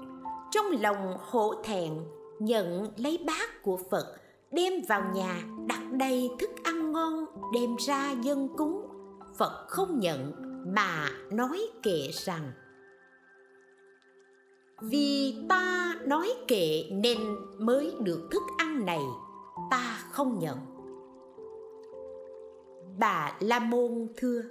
Trong 0.50 0.66
lòng 0.80 1.16
hổ 1.20 1.54
thẹn, 1.64 1.92
nhận 2.38 2.88
lấy 2.96 3.18
bát 3.26 3.62
của 3.62 3.78
phật, 3.90 4.16
đem 4.52 4.72
vào 4.88 5.02
nhà, 5.14 5.42
đặt 5.66 5.82
đầy 5.92 6.30
thức 6.38 6.50
ăn 6.64 6.92
ngon, 6.92 7.26
đem 7.54 7.76
ra 7.86 8.10
dân 8.10 8.48
cúng. 8.56 8.86
Phật 9.38 9.66
không 9.68 10.00
nhận 10.00 10.32
mà 10.74 11.08
nói 11.30 11.66
kệ 11.82 12.08
rằng, 12.12 12.52
vì 14.82 15.34
ta 15.48 15.94
nói 16.06 16.34
kệ 16.48 16.84
nên 16.92 17.18
mới 17.58 17.94
được 18.00 18.28
thức 18.30 18.42
ăn 18.58 18.86
này 18.86 19.02
ta 19.70 19.98
không 20.10 20.38
nhận. 20.38 20.58
Bà 22.98 23.36
la 23.40 23.58
môn 23.58 24.06
thưa, 24.16 24.42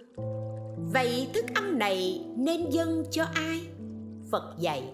vậy 0.93 1.30
thức 1.34 1.45
ăn 1.55 1.80
này 1.80 2.26
nên 2.38 2.70
dâng 2.70 3.03
cho 3.12 3.24
ai? 3.34 3.62
Phật 4.32 4.55
dạy, 4.60 4.93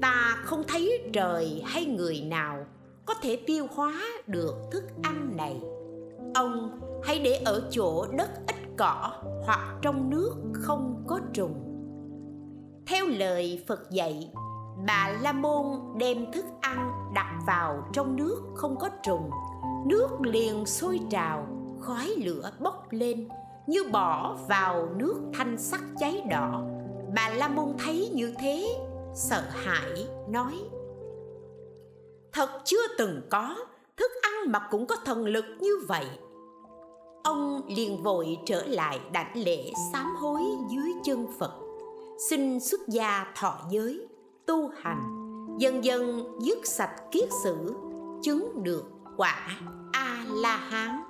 ta 0.00 0.42
không 0.44 0.62
thấy 0.68 1.10
trời 1.12 1.62
hay 1.64 1.84
người 1.84 2.20
nào 2.20 2.66
có 3.06 3.14
thể 3.22 3.36
tiêu 3.46 3.66
hóa 3.74 4.02
được 4.26 4.54
thức 4.70 4.84
ăn 5.02 5.36
này. 5.36 5.60
Ông 6.34 6.80
hãy 7.04 7.18
để 7.18 7.42
ở 7.44 7.68
chỗ 7.70 8.06
đất 8.06 8.30
ít 8.46 8.56
cỏ 8.76 9.12
hoặc 9.44 9.78
trong 9.82 10.10
nước 10.10 10.34
không 10.52 11.04
có 11.06 11.20
trùng. 11.32 11.54
Theo 12.86 13.06
lời 13.06 13.64
phật 13.66 13.90
dạy 13.90 14.32
bà 14.86 15.08
la 15.20 15.32
môn 15.32 15.64
đem 15.96 16.32
thức 16.32 16.44
ăn 16.60 16.92
đặt 17.14 17.40
vào 17.46 17.88
trong 17.92 18.16
nước 18.16 18.42
không 18.54 18.76
có 18.76 18.88
trùng. 19.02 19.30
Nước 19.86 20.08
liền 20.20 20.66
sôi 20.66 21.00
trào, 21.10 21.46
khói 21.80 22.14
lửa 22.16 22.50
bốc 22.60 22.86
lên, 22.90 23.28
như 23.66 23.84
bỏ 23.92 24.36
vào 24.48 24.88
nước 24.96 25.20
thanh 25.34 25.58
sắc 25.58 25.80
cháy 25.98 26.22
đỏ. 26.30 26.62
Bà 27.14 27.28
la 27.28 27.48
môn 27.48 27.74
thấy 27.84 28.10
như 28.14 28.34
thế, 28.38 28.68
sợ 29.14 29.42
hãi 29.50 30.06
nói, 30.28 30.54
thật 32.32 32.48
chưa 32.64 32.96
từng 32.98 33.20
có, 33.30 33.56
thức 33.96 34.10
ăn 34.22 34.52
mà 34.52 34.68
cũng 34.70 34.86
có 34.86 34.96
thần 35.04 35.26
lực 35.26 35.44
như 35.60 35.72
vậy. 35.88 36.06
Ông 37.22 37.62
liền 37.68 38.02
vội 38.02 38.38
trở 38.46 38.64
lại 38.66 39.00
đảnh 39.12 39.32
lễ 39.34 39.70
sám 39.92 40.16
hối 40.16 40.42
dưới 40.70 40.92
chân 41.04 41.26
phật. 41.38 41.52
Xin 42.30 42.60
xuất 42.60 42.80
gia 42.88 43.32
thọ 43.36 43.60
giới 43.70 44.07
tu 44.48 44.70
hành 44.82 45.02
dần 45.58 45.84
dần 45.84 46.24
dứt 46.40 46.58
sạch 46.64 46.96
kiết 47.10 47.28
sử 47.42 47.74
chứng 48.22 48.62
được 48.62 48.84
quả 49.16 49.60
a 49.92 50.24
la 50.28 50.56
hán 50.56 51.02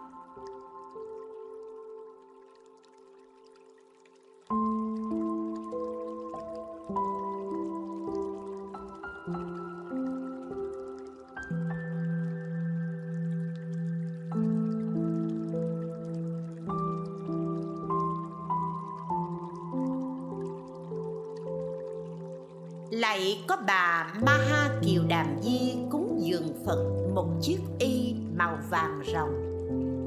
lại 22.99 23.45
có 23.47 23.57
bà 23.67 24.13
ma 24.23 24.39
ha 24.51 24.71
kiều 24.87 25.03
đàm 25.09 25.27
di 25.43 25.77
cúng 25.91 26.19
dường 26.23 26.65
phật 26.67 27.11
một 27.15 27.29
chiếc 27.43 27.59
y 27.79 28.15
màu 28.37 28.59
vàng 28.71 29.03
rồng 29.13 29.49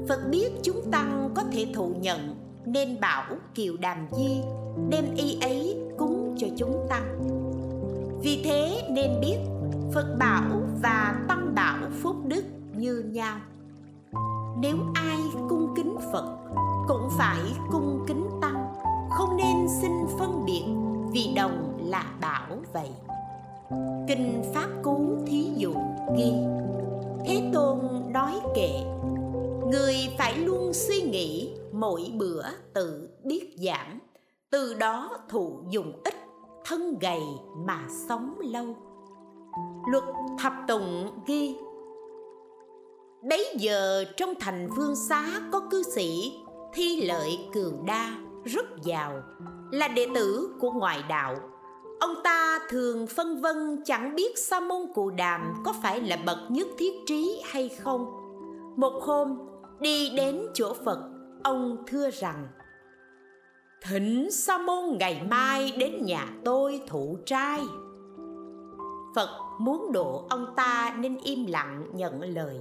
phật 0.08 0.28
biết 0.30 0.52
chúng 0.62 0.90
tăng 0.90 1.30
có 1.34 1.42
thể 1.52 1.66
thụ 1.74 1.94
nhận, 2.00 2.36
nên 2.66 3.00
bảo 3.00 3.24
kiều 3.54 3.76
đàm 3.80 4.06
di 4.12 4.40
đem 4.90 5.04
y 5.16 5.38
ấy 5.40 5.76
cúng 5.98 6.36
cho 6.38 6.46
chúng 6.56 6.86
tăng. 6.88 7.28
Vì 8.22 8.42
thế 8.44 8.82
nên 8.90 9.20
biết 9.20 9.36
phật 9.94 10.16
bảo 10.18 10.62
và 10.82 11.24
tăng 11.28 11.54
bảo 11.54 11.78
phúc 12.02 12.16
đức 12.24 12.44
như 12.76 13.04
nhau. 13.12 13.38
Nếu 14.60 14.76
ai 14.94 15.18
cung 15.48 15.74
kính 15.76 15.96
phật, 16.12 16.36
cũng 16.88 17.08
phải 17.18 17.40
cung 17.72 18.04
kính 18.08 18.26
tăng, 18.40 18.74
không 19.10 19.36
nên 19.36 19.68
xin 19.80 19.92
phân 20.18 20.44
biệt 20.46 20.64
vì 21.12 21.34
đồng 21.36 21.71
là 21.92 22.04
bảo 22.20 22.56
vậy. 22.72 22.90
Kinh 24.08 24.42
pháp 24.54 24.68
cú 24.82 25.16
thí 25.26 25.50
dụ 25.56 25.74
ghi, 26.16 26.32
thế 27.26 27.50
tôn 27.54 27.78
nói 28.12 28.32
kệ, 28.54 28.70
người 29.70 29.96
phải 30.18 30.38
luôn 30.38 30.72
suy 30.72 31.02
nghĩ 31.02 31.52
mỗi 31.72 32.12
bữa 32.16 32.42
tự 32.74 33.08
biết 33.24 33.54
giảm, 33.58 33.98
từ 34.50 34.74
đó 34.74 35.18
thụ 35.28 35.62
dùng 35.70 35.92
ít, 36.04 36.14
thân 36.64 36.98
gầy 37.00 37.20
mà 37.56 37.78
sống 38.08 38.34
lâu. 38.40 38.66
Luật 39.90 40.04
thập 40.38 40.52
tùng 40.68 41.10
ghi, 41.26 41.56
bấy 43.28 43.54
giờ 43.58 44.04
trong 44.16 44.34
thành 44.40 44.68
vương 44.76 44.96
xá 44.96 45.24
có 45.52 45.60
cư 45.70 45.82
sĩ 45.82 46.32
thi 46.74 47.00
lợi 47.06 47.38
cường 47.54 47.86
đa 47.86 48.14
rất 48.44 48.64
giàu, 48.82 49.22
là 49.70 49.88
đệ 49.88 50.06
tử 50.14 50.56
của 50.60 50.70
ngoại 50.70 51.02
đạo 51.08 51.36
ông 52.02 52.14
ta 52.24 52.58
thường 52.68 53.06
phân 53.06 53.40
vân 53.40 53.82
chẳng 53.84 54.14
biết 54.14 54.38
sa 54.38 54.60
môn 54.60 54.82
cụ 54.94 55.10
đàm 55.10 55.54
có 55.64 55.74
phải 55.82 56.00
là 56.00 56.16
bậc 56.26 56.38
nhất 56.48 56.66
thiết 56.78 56.92
trí 57.06 57.42
hay 57.44 57.68
không. 57.68 58.06
Một 58.76 59.02
hôm, 59.02 59.38
đi 59.80 60.10
đến 60.16 60.42
chỗ 60.54 60.74
phật, 60.84 60.98
ông 61.42 61.76
thưa 61.86 62.10
rằng, 62.10 62.48
thỉnh 63.82 64.30
sa 64.30 64.58
môn 64.58 64.98
ngày 64.98 65.22
mai 65.30 65.72
đến 65.78 66.04
nhà 66.04 66.28
tôi 66.44 66.80
thụ 66.88 67.16
trai. 67.26 67.60
Phật 69.14 69.30
muốn 69.60 69.92
độ 69.92 70.26
ông 70.30 70.46
ta 70.56 70.96
nên 70.98 71.18
im 71.24 71.46
lặng 71.46 71.86
nhận 71.92 72.22
lời. 72.22 72.56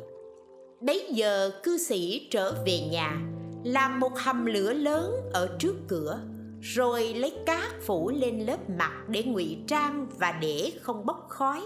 Bấy 0.82 1.08
giờ 1.10 1.52
cư 1.64 1.78
sĩ 1.78 2.28
trở 2.32 2.54
về 2.66 2.80
nhà, 2.92 3.22
làm 3.64 4.00
một 4.00 4.18
hầm 4.18 4.46
lửa 4.46 4.74
lớn 4.74 5.12
ở 5.34 5.56
trước 5.60 5.76
cửa 5.88 6.20
rồi 6.62 7.14
lấy 7.14 7.34
cát 7.46 7.72
phủ 7.82 8.10
lên 8.10 8.40
lớp 8.40 8.70
mặt 8.70 8.92
để 9.08 9.24
ngụy 9.24 9.58
trang 9.68 10.08
và 10.20 10.32
để 10.32 10.72
không 10.82 11.06
bốc 11.06 11.26
khói. 11.30 11.62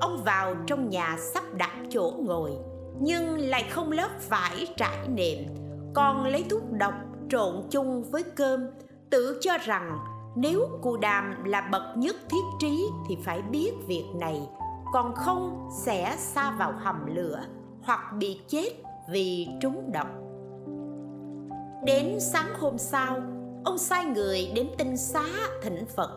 Ông 0.00 0.24
vào 0.24 0.54
trong 0.66 0.88
nhà 0.88 1.16
sắp 1.34 1.44
đặt 1.54 1.70
chỗ 1.90 2.12
ngồi, 2.18 2.50
nhưng 3.00 3.38
lại 3.38 3.64
không 3.70 3.92
lớp 3.92 4.08
vải 4.28 4.66
trải 4.76 5.08
nệm. 5.08 5.38
Còn 5.94 6.24
lấy 6.24 6.44
thuốc 6.50 6.62
độc 6.70 6.94
trộn 7.30 7.54
chung 7.70 8.04
với 8.10 8.22
cơm, 8.22 8.66
tự 9.10 9.38
cho 9.40 9.58
rằng 9.58 9.98
nếu 10.36 10.68
cù 10.82 10.96
đàm 10.96 11.44
là 11.44 11.60
bậc 11.60 11.82
nhất 11.96 12.16
thiết 12.30 12.42
trí 12.60 12.86
thì 13.08 13.16
phải 13.24 13.42
biết 13.42 13.72
việc 13.86 14.04
này, 14.14 14.40
còn 14.92 15.14
không 15.14 15.68
sẽ 15.84 16.16
xa 16.18 16.50
vào 16.50 16.72
hầm 16.78 17.06
lửa 17.14 17.44
hoặc 17.82 18.00
bị 18.18 18.40
chết 18.48 18.68
vì 19.10 19.48
trúng 19.60 19.92
độc. 19.92 20.08
Đến 21.84 22.20
sáng 22.20 22.48
hôm 22.60 22.78
sau 22.78 23.20
ông 23.64 23.78
sai 23.78 24.04
người 24.04 24.50
đến 24.54 24.70
tinh 24.78 24.96
xá 24.96 25.24
thỉnh 25.62 25.84
phật. 25.96 26.10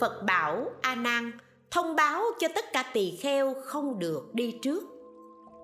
Phật 0.00 0.22
bảo, 0.26 0.70
a 0.80 0.94
nan, 0.94 1.32
thông 1.70 1.96
báo 1.96 2.22
cho 2.40 2.48
tất 2.54 2.64
cả 2.72 2.84
tỳ 2.94 3.16
kheo 3.16 3.54
không 3.64 3.98
được 3.98 4.34
đi 4.34 4.58
trước. 4.62 4.84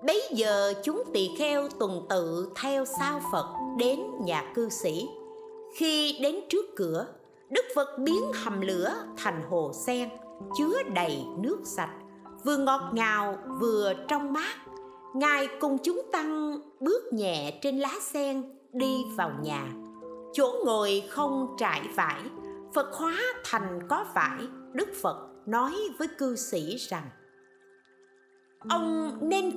Bấy 0.07 0.21
giờ 0.31 0.73
chúng 0.83 1.03
tỳ 1.13 1.29
kheo 1.37 1.69
tuần 1.79 2.05
tự 2.09 2.51
theo 2.55 2.85
sau 2.85 3.21
phật 3.31 3.45
đến 3.77 3.99
nhà 4.21 4.51
cư 4.55 4.69
sĩ. 4.69 5.07
Khi 5.75 6.19
đến 6.21 6.35
trước 6.49 6.65
cửa, 6.75 7.07
đức 7.49 7.65
phật 7.75 7.99
biến 7.99 8.31
hầm 8.33 8.61
lửa 8.61 8.93
thành 9.17 9.41
hồ 9.49 9.71
sen, 9.85 10.09
chứa 10.57 10.83
đầy 10.93 11.23
nước 11.39 11.59
sạch, 11.63 11.93
vừa 12.43 12.57
ngọt 12.57 12.81
ngào 12.93 13.37
vừa 13.59 13.93
trong 14.07 14.33
mát. 14.33 14.55
Ngài 15.15 15.47
cùng 15.59 15.77
chúng 15.83 16.01
tăng 16.11 16.59
bước 16.79 17.13
nhẹ 17.13 17.59
trên 17.61 17.79
lá 17.79 17.91
sen 18.01 18.43
đi 18.73 19.05
vào 19.15 19.31
nhà 19.43 19.73
chỗ 20.37 20.53
ngồi 20.65 21.03
không 21.09 21.55
trải 21.57 21.81
vải, 21.95 22.21
phật 22.73 22.93
hóa 22.93 23.17
thành 23.43 23.79
có 23.89 24.05
vải, 24.15 24.47
đức 24.73 24.89
phật 25.01 25.29
nói 25.45 25.73
với 25.99 26.07
cư 26.17 26.35
sĩ 26.35 26.75
rằng, 26.77 27.09
ông 28.69 29.17
nên 29.21 29.51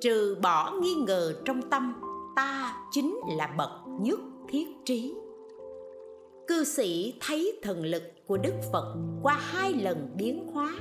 trừ 0.00 0.36
bỏ 0.42 0.72
nghi 0.82 0.94
ngờ 0.94 1.34
trong 1.44 1.70
tâm, 1.70 1.94
ta 2.36 2.76
chính 2.90 3.20
là 3.38 3.46
bậc 3.46 3.70
nhất 4.00 4.18
thiết 4.48 4.66
trí. 4.84 5.14
Cư 6.48 6.64
sĩ 6.64 7.14
thấy 7.20 7.58
thần 7.62 7.84
lực 7.84 8.02
của 8.26 8.36
đức 8.36 8.54
phật 8.72 8.94
qua 9.22 9.34
hai 9.34 9.72
lần 9.74 10.14
biến 10.16 10.46
hóa, 10.52 10.72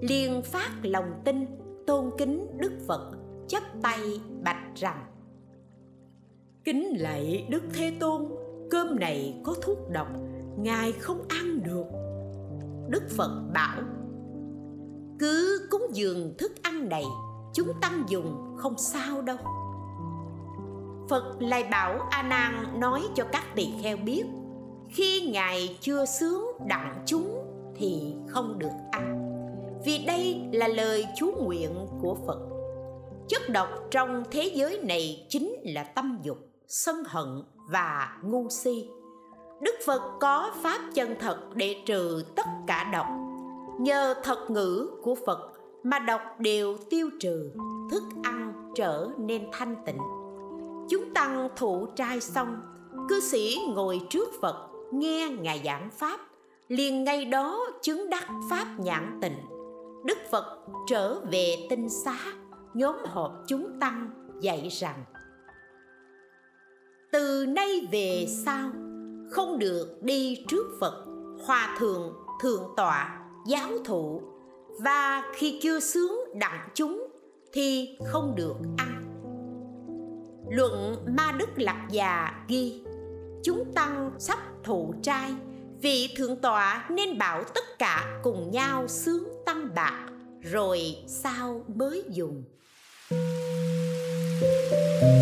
liền 0.00 0.42
phát 0.42 0.70
lòng 0.82 1.12
tin, 1.24 1.46
tôn 1.86 2.10
kính 2.18 2.46
đức 2.58 2.72
phật, 2.88 3.10
chắp 3.48 3.62
tay 3.82 4.20
bạch 4.44 4.76
rằng, 4.76 5.04
kính 6.64 6.92
lạy 6.96 7.46
đức 7.50 7.62
thế 7.74 7.92
tôn 8.00 8.39
cơm 8.70 9.00
này 9.00 9.40
có 9.44 9.54
thuốc 9.62 9.78
độc, 9.90 10.08
ngài 10.58 10.92
không 10.92 11.20
ăn 11.28 11.62
được. 11.64 11.84
Đức 12.88 13.02
phật 13.16 13.42
bảo, 13.54 13.80
cứ 15.18 15.66
cúng 15.70 15.86
dường 15.92 16.34
thức 16.38 16.52
ăn 16.62 16.88
này, 16.88 17.04
chúng 17.52 17.72
tăng 17.80 18.04
dùng 18.08 18.56
không 18.56 18.78
sao 18.78 19.22
đâu. 19.22 19.36
Phật 21.08 21.36
lại 21.40 21.64
bảo 21.70 21.98
a 22.10 22.22
nan 22.22 22.80
nói 22.80 23.02
cho 23.14 23.24
các 23.32 23.42
tỳ 23.56 23.68
kheo 23.82 23.96
biết, 23.96 24.24
khi 24.88 25.30
ngài 25.32 25.78
chưa 25.80 26.04
sướng 26.04 26.46
đặng 26.68 27.02
chúng 27.06 27.44
thì 27.76 28.14
không 28.28 28.58
được 28.58 28.72
ăn, 28.90 29.36
vì 29.84 29.98
đây 30.06 30.40
là 30.52 30.68
lời 30.68 31.06
chú 31.18 31.32
nguyện 31.42 31.86
của 32.00 32.16
phật. 32.26 32.38
Chất 33.28 33.42
độc 33.48 33.68
trong 33.90 34.24
thế 34.30 34.52
giới 34.54 34.80
này 34.82 35.26
chính 35.28 35.54
là 35.62 35.84
tâm 35.84 36.18
dục 36.22 36.49
sân 36.72 37.02
hận 37.06 37.42
và 37.68 38.18
ngu 38.22 38.48
si. 38.48 38.90
Đức 39.60 39.74
phật 39.86 40.02
có 40.20 40.50
pháp 40.62 40.80
chân 40.94 41.16
thật 41.20 41.38
để 41.54 41.82
trừ 41.86 42.22
tất 42.36 42.46
cả 42.66 42.90
độc. 42.92 43.06
Nhờ 43.80 44.14
thật 44.22 44.50
ngữ 44.50 44.90
của 45.02 45.14
phật 45.26 45.52
mà 45.82 45.98
độc 45.98 46.20
đều 46.38 46.76
tiêu 46.90 47.10
trừ, 47.20 47.50
thức 47.90 48.02
ăn 48.22 48.70
trở 48.74 49.08
nên 49.18 49.48
thanh 49.52 49.76
tịnh. 49.86 49.98
Chúng 50.90 51.14
tăng 51.14 51.48
thụ 51.56 51.86
trai 51.96 52.20
xong, 52.20 52.60
cư 53.08 53.20
sĩ 53.20 53.58
ngồi 53.74 54.00
trước 54.10 54.28
phật, 54.40 54.68
nghe 54.92 55.28
ngài 55.28 55.62
giảng 55.64 55.90
pháp, 55.90 56.20
liền 56.68 57.04
ngay 57.04 57.24
đó 57.24 57.66
chứng 57.82 58.10
đắc 58.10 58.28
pháp 58.50 58.66
nhãn 58.78 59.18
tịnh. 59.22 59.38
đức 60.04 60.18
phật 60.30 60.58
trở 60.88 61.20
về 61.20 61.66
tinh 61.70 61.88
xá, 61.88 62.16
nhóm 62.74 62.96
họp 63.04 63.32
chúng 63.48 63.80
tăng, 63.80 64.10
dạy 64.40 64.68
rằng 64.68 65.04
từ 67.12 67.46
nay 67.48 67.88
về 67.92 68.26
sau, 68.44 68.70
không 69.30 69.58
được 69.58 70.02
đi 70.02 70.44
trước 70.48 70.66
phật, 70.80 71.04
hòa 71.44 71.76
thượng 71.78 72.14
thượng 72.42 72.62
tọa, 72.76 73.18
giáo 73.46 73.70
thụ. 73.84 74.22
Và 74.78 75.22
khi 75.34 75.58
chưa 75.62 75.80
sướng 75.80 76.18
đặng 76.34 76.68
chúng, 76.74 77.08
thì 77.52 77.98
không 78.06 78.34
được 78.36 78.56
ăn. 78.76 79.02
Luận 80.50 80.96
ma 81.16 81.32
đức 81.38 81.48
lạc 81.56 81.86
già 81.90 82.44
ghi, 82.48 82.82
chúng 83.42 83.72
tăng 83.74 84.10
sắp 84.18 84.38
thụ 84.64 84.94
trai, 85.02 85.34
vị 85.82 86.14
thượng 86.16 86.36
tọa 86.36 86.86
nên 86.90 87.18
bảo 87.18 87.44
tất 87.54 87.78
cả 87.78 88.20
cùng 88.22 88.50
nhau 88.50 88.88
sướng 88.88 89.28
tăng 89.46 89.68
bạc, 89.74 90.08
rồi 90.40 90.96
sao 91.06 91.64
mới 91.74 92.04
dùng? 92.08 92.44
thank 94.60 95.02
you 95.02 95.19